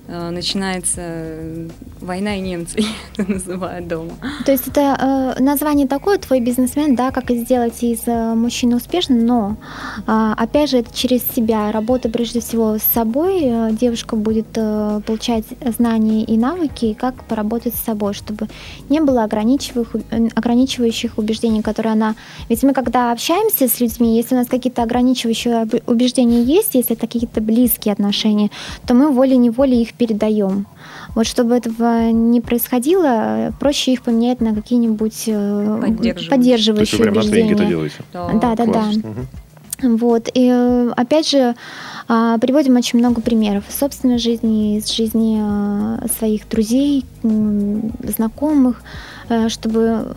[0.08, 1.68] начинается э,
[2.00, 2.80] война и немцы,
[3.18, 4.12] это называю дома.
[4.46, 9.26] То есть это э, название такое, твой бизнесмен, да, как сделать из э, мужчины успешным,
[9.26, 9.58] но
[10.06, 15.02] а, опять же это через себя, работа прежде всего с собой, э, девушка будет э,
[15.06, 15.46] получать
[15.78, 18.48] знания и навыки, как поработать с собой, чтобы
[18.90, 22.16] не было ограничивающих, э, ограничивающих убеждений, которые она...
[22.50, 27.08] Ведь мы когда общаемся с людьми, если у нас какие-то ограничивающие убеждения есть, если это
[27.08, 28.52] какие-то близкие отношения,
[28.86, 30.68] то мы волей-неволей их передаем.
[31.16, 35.94] Вот чтобы этого не происходило, проще их поменять на какие-нибудь э,
[36.30, 36.76] Поддерживающие.
[36.76, 37.70] То есть вы тренинге это убеждения.
[37.70, 37.96] делаете?
[38.12, 38.66] Да, да, да.
[38.66, 38.96] Класс.
[38.96, 39.28] Мгм.
[39.98, 40.30] Вот.
[40.34, 41.56] И э, опять же,
[42.08, 48.82] а, приводим очень много примеров из собственной жизни, из жизни а, своих друзей, знакомых,
[49.30, 50.16] э, чтобы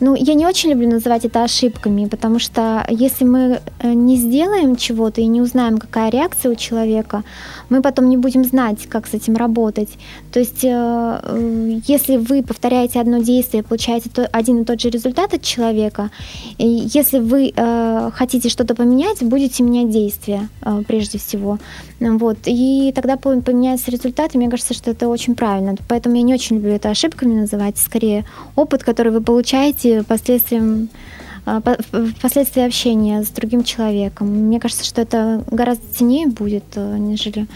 [0.00, 5.20] ну, я не очень люблю называть это ошибками, потому что если мы не сделаем чего-то
[5.20, 7.22] и не узнаем, какая реакция у человека,
[7.70, 9.88] мы потом не будем знать, как с этим работать.
[10.32, 15.34] То есть, э, э, если вы повторяете одно действие, получаете один и тот же результат
[15.34, 16.10] от человека,
[16.58, 20.48] если вы э, хотите что-то поменять, будете менять действия
[20.86, 21.58] прежде всего.
[22.00, 22.38] Вот.
[22.46, 25.76] И тогда по- поменяется результат, и мне кажется, что это очень правильно.
[25.88, 28.24] Поэтому я не очень люблю это ошибками называть, скорее
[28.56, 30.88] опыт, который вы получаете последствием
[31.44, 31.78] а, по-
[32.16, 34.28] впоследствии общения с другим человеком.
[34.28, 37.46] Мне кажется, что это гораздо ценнее будет, э, нежели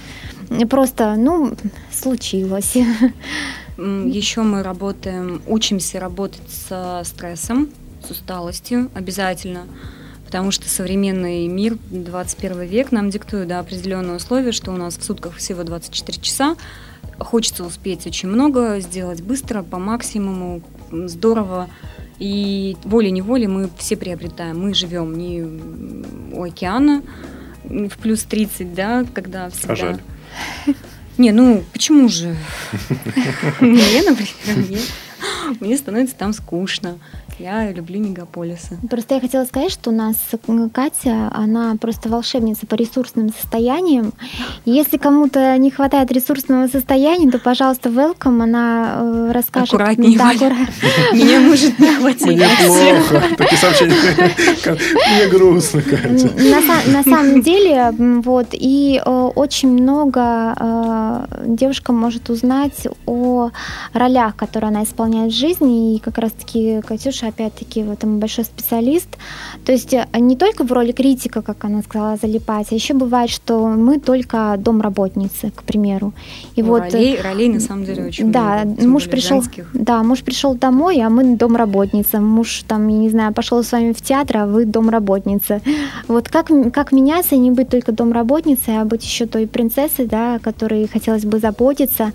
[0.68, 1.56] просто, ну,
[1.92, 2.76] случилось.
[3.76, 7.70] Еще мы работаем, учимся работать со стрессом,
[8.06, 9.66] с усталостью обязательно,
[10.24, 15.02] потому что современный мир, 21 век нам диктует да, определенные условия, что у нас в
[15.04, 16.56] сутках всего 24 часа,
[17.18, 21.68] хочется успеть очень много, сделать быстро, по максимуму, здорово,
[22.18, 24.60] и волей-неволей мы все приобретаем.
[24.60, 25.42] Мы живем не
[26.32, 27.02] у океана
[27.64, 29.72] в плюс 30, да, когда всегда...
[29.72, 30.00] А жаль.
[31.16, 32.36] Не, ну почему же?
[33.60, 34.78] Мне, например, мне,
[35.60, 36.94] мне становится там скучно.
[37.40, 38.78] Я люблю мегаполисы.
[38.88, 40.14] Просто я хотела сказать, что у нас
[40.72, 44.12] Катя, она просто волшебница по ресурсным состояниям.
[44.64, 49.70] И Если кому-то не хватает ресурсного состояния, то, пожалуйста, welcome, она э, расскажет.
[49.70, 50.36] Аккуратнее, Да, Валя.
[50.38, 52.26] аккура- Меня может не хватить.
[52.26, 53.22] Мне плохо.
[53.36, 53.96] Такие сообщения.
[55.16, 56.28] Мне грустно, Катя.
[56.36, 57.90] На, са- на самом деле,
[58.22, 63.50] вот, и э, очень много э, девушка может узнать о
[63.92, 69.08] ролях, которые она исполняет в жизни, и как раз-таки Катюша, опять-таки, в этом большой специалист.
[69.64, 73.30] То есть э, не только в роли критика, как она сказала, залипать, а еще бывает,
[73.30, 76.12] что мы только домработницы, к примеру.
[76.56, 78.88] И Ну, вот э, ролей, ролей на самом деле очень да, много.
[78.88, 79.42] муж пришел,
[79.72, 82.20] да, муж пришел домой, а мы домработница.
[82.20, 85.60] Муж там, я не знаю, пошел с вами в театр, а вы домработница.
[86.08, 90.38] Вот как, как меняться и не быть только домработницей, а быть еще той принцессой, да,
[90.38, 92.12] которой хотелось бы заботиться,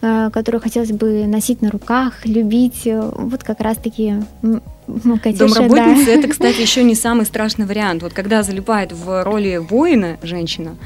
[0.00, 2.41] э, которую хотелось бы носить на руках, любить.
[2.86, 6.12] Э, Вот как раз-таки ну, Катюша, Домработница да.
[6.12, 8.02] это, кстати, еще не самый страшный вариант.
[8.02, 10.76] Вот когда залипает в роли воина женщина,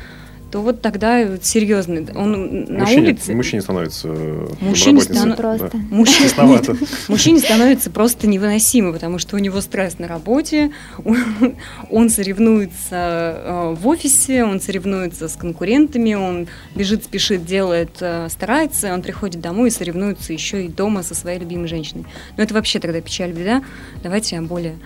[0.51, 2.07] то вот тогда вот серьезно.
[2.15, 3.35] Он на Мужчине, улице.
[3.35, 5.71] мужчине становится э, Мужчине стану- Просто.
[5.73, 5.79] Да.
[7.09, 10.71] Мужчине, становится просто невыносимо, потому что у него стресс на работе,
[11.91, 18.93] он, соревнуется э, в офисе, он соревнуется с конкурентами, он бежит, спешит, делает, э, старается,
[18.93, 22.05] он приходит домой и соревнуется еще и дома со своей любимой женщиной.
[22.37, 23.63] Но это вообще тогда печаль, беда.
[24.03, 24.77] Давайте более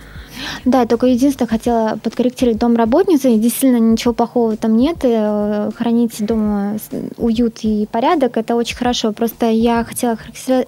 [0.65, 4.97] Да, только единственное, хотела подкорректировать домработницу, и действительно ничего плохого там нет.
[5.03, 6.77] и, э, хранить дома
[7.17, 9.11] уют и порядок, это очень хорошо.
[9.11, 10.17] Просто я хотела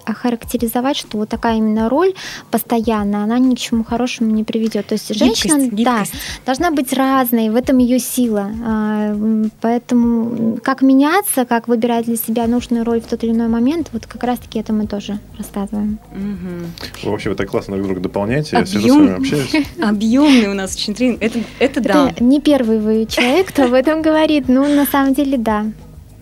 [0.04, 2.14] охарактеризовать, что вот такая именно роль
[2.50, 4.86] постоянная, она ни к чему хорошему не приведет.
[4.86, 6.04] То есть женщина гибкость, да,
[6.46, 8.50] должна быть разной, в этом ее сила.
[8.64, 9.16] А,
[9.60, 14.06] поэтому как меняться, как выбирать для себя нужную роль в тот или иной момент, вот
[14.06, 15.98] как раз-таки это мы тоже рассказываем.
[16.12, 17.10] Угу.
[17.10, 19.53] вообще вы так классно друг друга дополняете, я сижу с вами общаюсь.
[19.82, 21.22] Объемный у нас очень тренинг.
[21.22, 22.10] Это, это да.
[22.10, 24.48] Это не первый вы человек, кто об этом говорит.
[24.48, 25.66] Ну, на самом деле, да.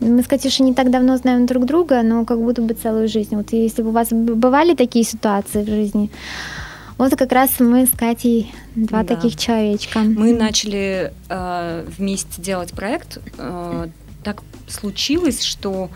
[0.01, 3.37] Мы с Катюшей не так давно знаем друг друга, но как будто бы целую жизнь.
[3.37, 6.11] Вот если бы у вас бывали такие ситуации в жизни,
[6.99, 9.14] вот как раз мы с Катей два да.
[9.14, 10.01] таких человечка.
[10.01, 13.18] Мы начали э, вместе делать проект.
[13.39, 13.89] Э,
[14.24, 15.89] так случилось, что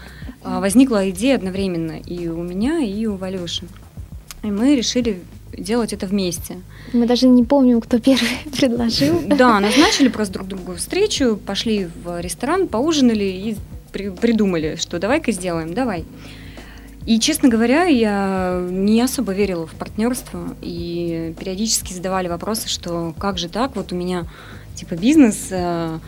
[0.44, 3.66] э, возникла идея одновременно и у меня, и у Валюши.
[4.42, 5.22] И мы решили
[5.56, 6.56] делать это вместе.
[6.92, 9.22] Мы даже не помним, кто первый предложил.
[9.26, 13.56] Да, назначили просто друг другу встречу, пошли в ресторан, поужинали и
[13.92, 16.04] при, придумали, что давай-ка сделаем, давай.
[17.06, 23.38] И, честно говоря, я не особо верила в партнерство, и периодически задавали вопросы, что как
[23.38, 24.24] же так, вот у меня
[24.74, 25.98] типа бизнес, э,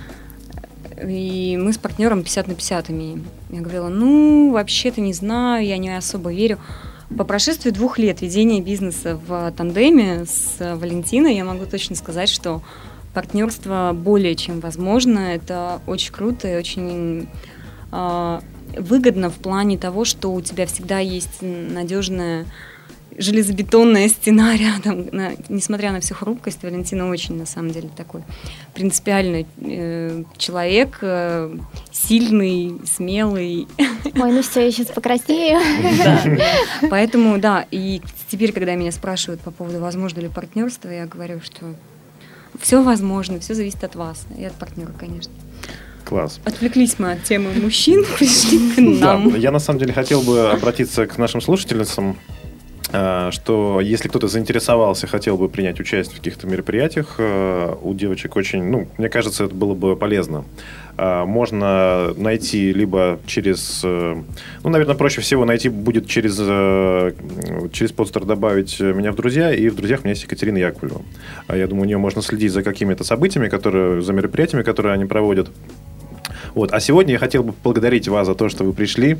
[1.07, 3.27] и мы с партнером 50 на 50 имеем.
[3.51, 6.59] Я говорила, ну, вообще-то не знаю, я не особо верю.
[7.17, 12.63] По прошествии двух лет ведения бизнеса в тандеме с Валентиной я могу точно сказать, что
[13.15, 15.19] партнерство более чем возможно.
[15.19, 17.29] Это очень круто и очень
[17.93, 18.41] э,
[18.77, 22.45] выгодно в плане того, что у тебя всегда есть надежная
[23.19, 25.09] железобетонная стена рядом.
[25.13, 28.23] На, несмотря на всю хрупкость, Валентина очень, на самом деле, такой
[28.75, 31.57] принципиальный э, человек, э,
[31.91, 33.67] сильный, смелый.
[33.79, 35.61] Ой, ну все, я сейчас покраснею.
[35.99, 36.23] Да,
[36.91, 38.01] Поэтому, да, и
[38.31, 41.75] теперь, когда меня спрашивают по поводу, возможно ли партнерство, я говорю, что
[42.61, 45.33] все возможно, все зависит от вас и от партнера, конечно.
[46.05, 46.41] Класс.
[46.45, 49.31] Отвлеклись мы от темы мужчин, пришли к нам.
[49.31, 52.17] Да, я на самом деле хотел бы обратиться к нашим слушательницам
[52.91, 58.65] что если кто-то заинтересовался, хотел бы принять участие в каких-то мероприятиях, э, у девочек очень,
[58.65, 60.45] ну, мне кажется, это было бы полезно.
[60.97, 64.25] Э, можно найти либо через, ну,
[64.65, 66.37] наверное, проще всего найти будет через,
[67.73, 71.03] через постер добавить меня в друзья, и в друзьях у меня есть Екатерина Яковлева.
[71.49, 75.51] Я думаю, у нее можно следить за какими-то событиями, которые, за мероприятиями, которые они проводят.
[76.55, 76.73] Вот.
[76.73, 79.19] А сегодня я хотел бы поблагодарить вас за то, что вы пришли.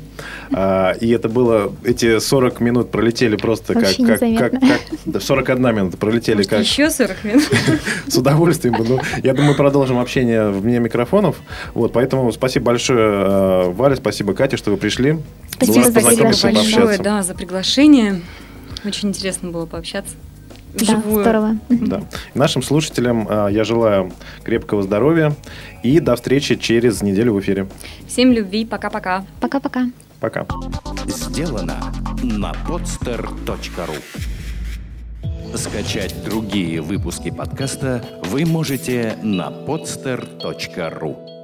[0.51, 1.73] А, и это было...
[1.83, 3.95] Эти 40 минут пролетели просто как...
[3.95, 6.59] как, как, как 41 минута пролетели Может, как...
[6.61, 7.43] еще 40 минут?
[8.07, 8.75] С удовольствием.
[8.79, 11.37] Ну, я думаю, продолжим общение вне микрофонов.
[11.73, 15.17] Вот, поэтому спасибо большое, а, Валя, спасибо, Катя, что вы пришли.
[15.51, 18.21] Спасибо, спасибо большое да, за приглашение.
[18.85, 20.15] Очень интересно было пообщаться
[20.73, 21.23] вживую.
[21.23, 21.55] Да, здорово.
[21.69, 22.01] Да.
[22.33, 24.11] Нашим слушателям а, я желаю
[24.43, 25.33] крепкого здоровья
[25.83, 27.67] и до встречи через неделю в эфире.
[28.07, 29.25] Всем любви, пока-пока.
[29.39, 29.89] Пока-пока.
[30.19, 30.45] Пока.
[31.07, 31.77] Сделано
[32.21, 33.95] на podster.ru
[35.55, 41.38] Скачать другие выпуски подкаста вы можете на podster.ru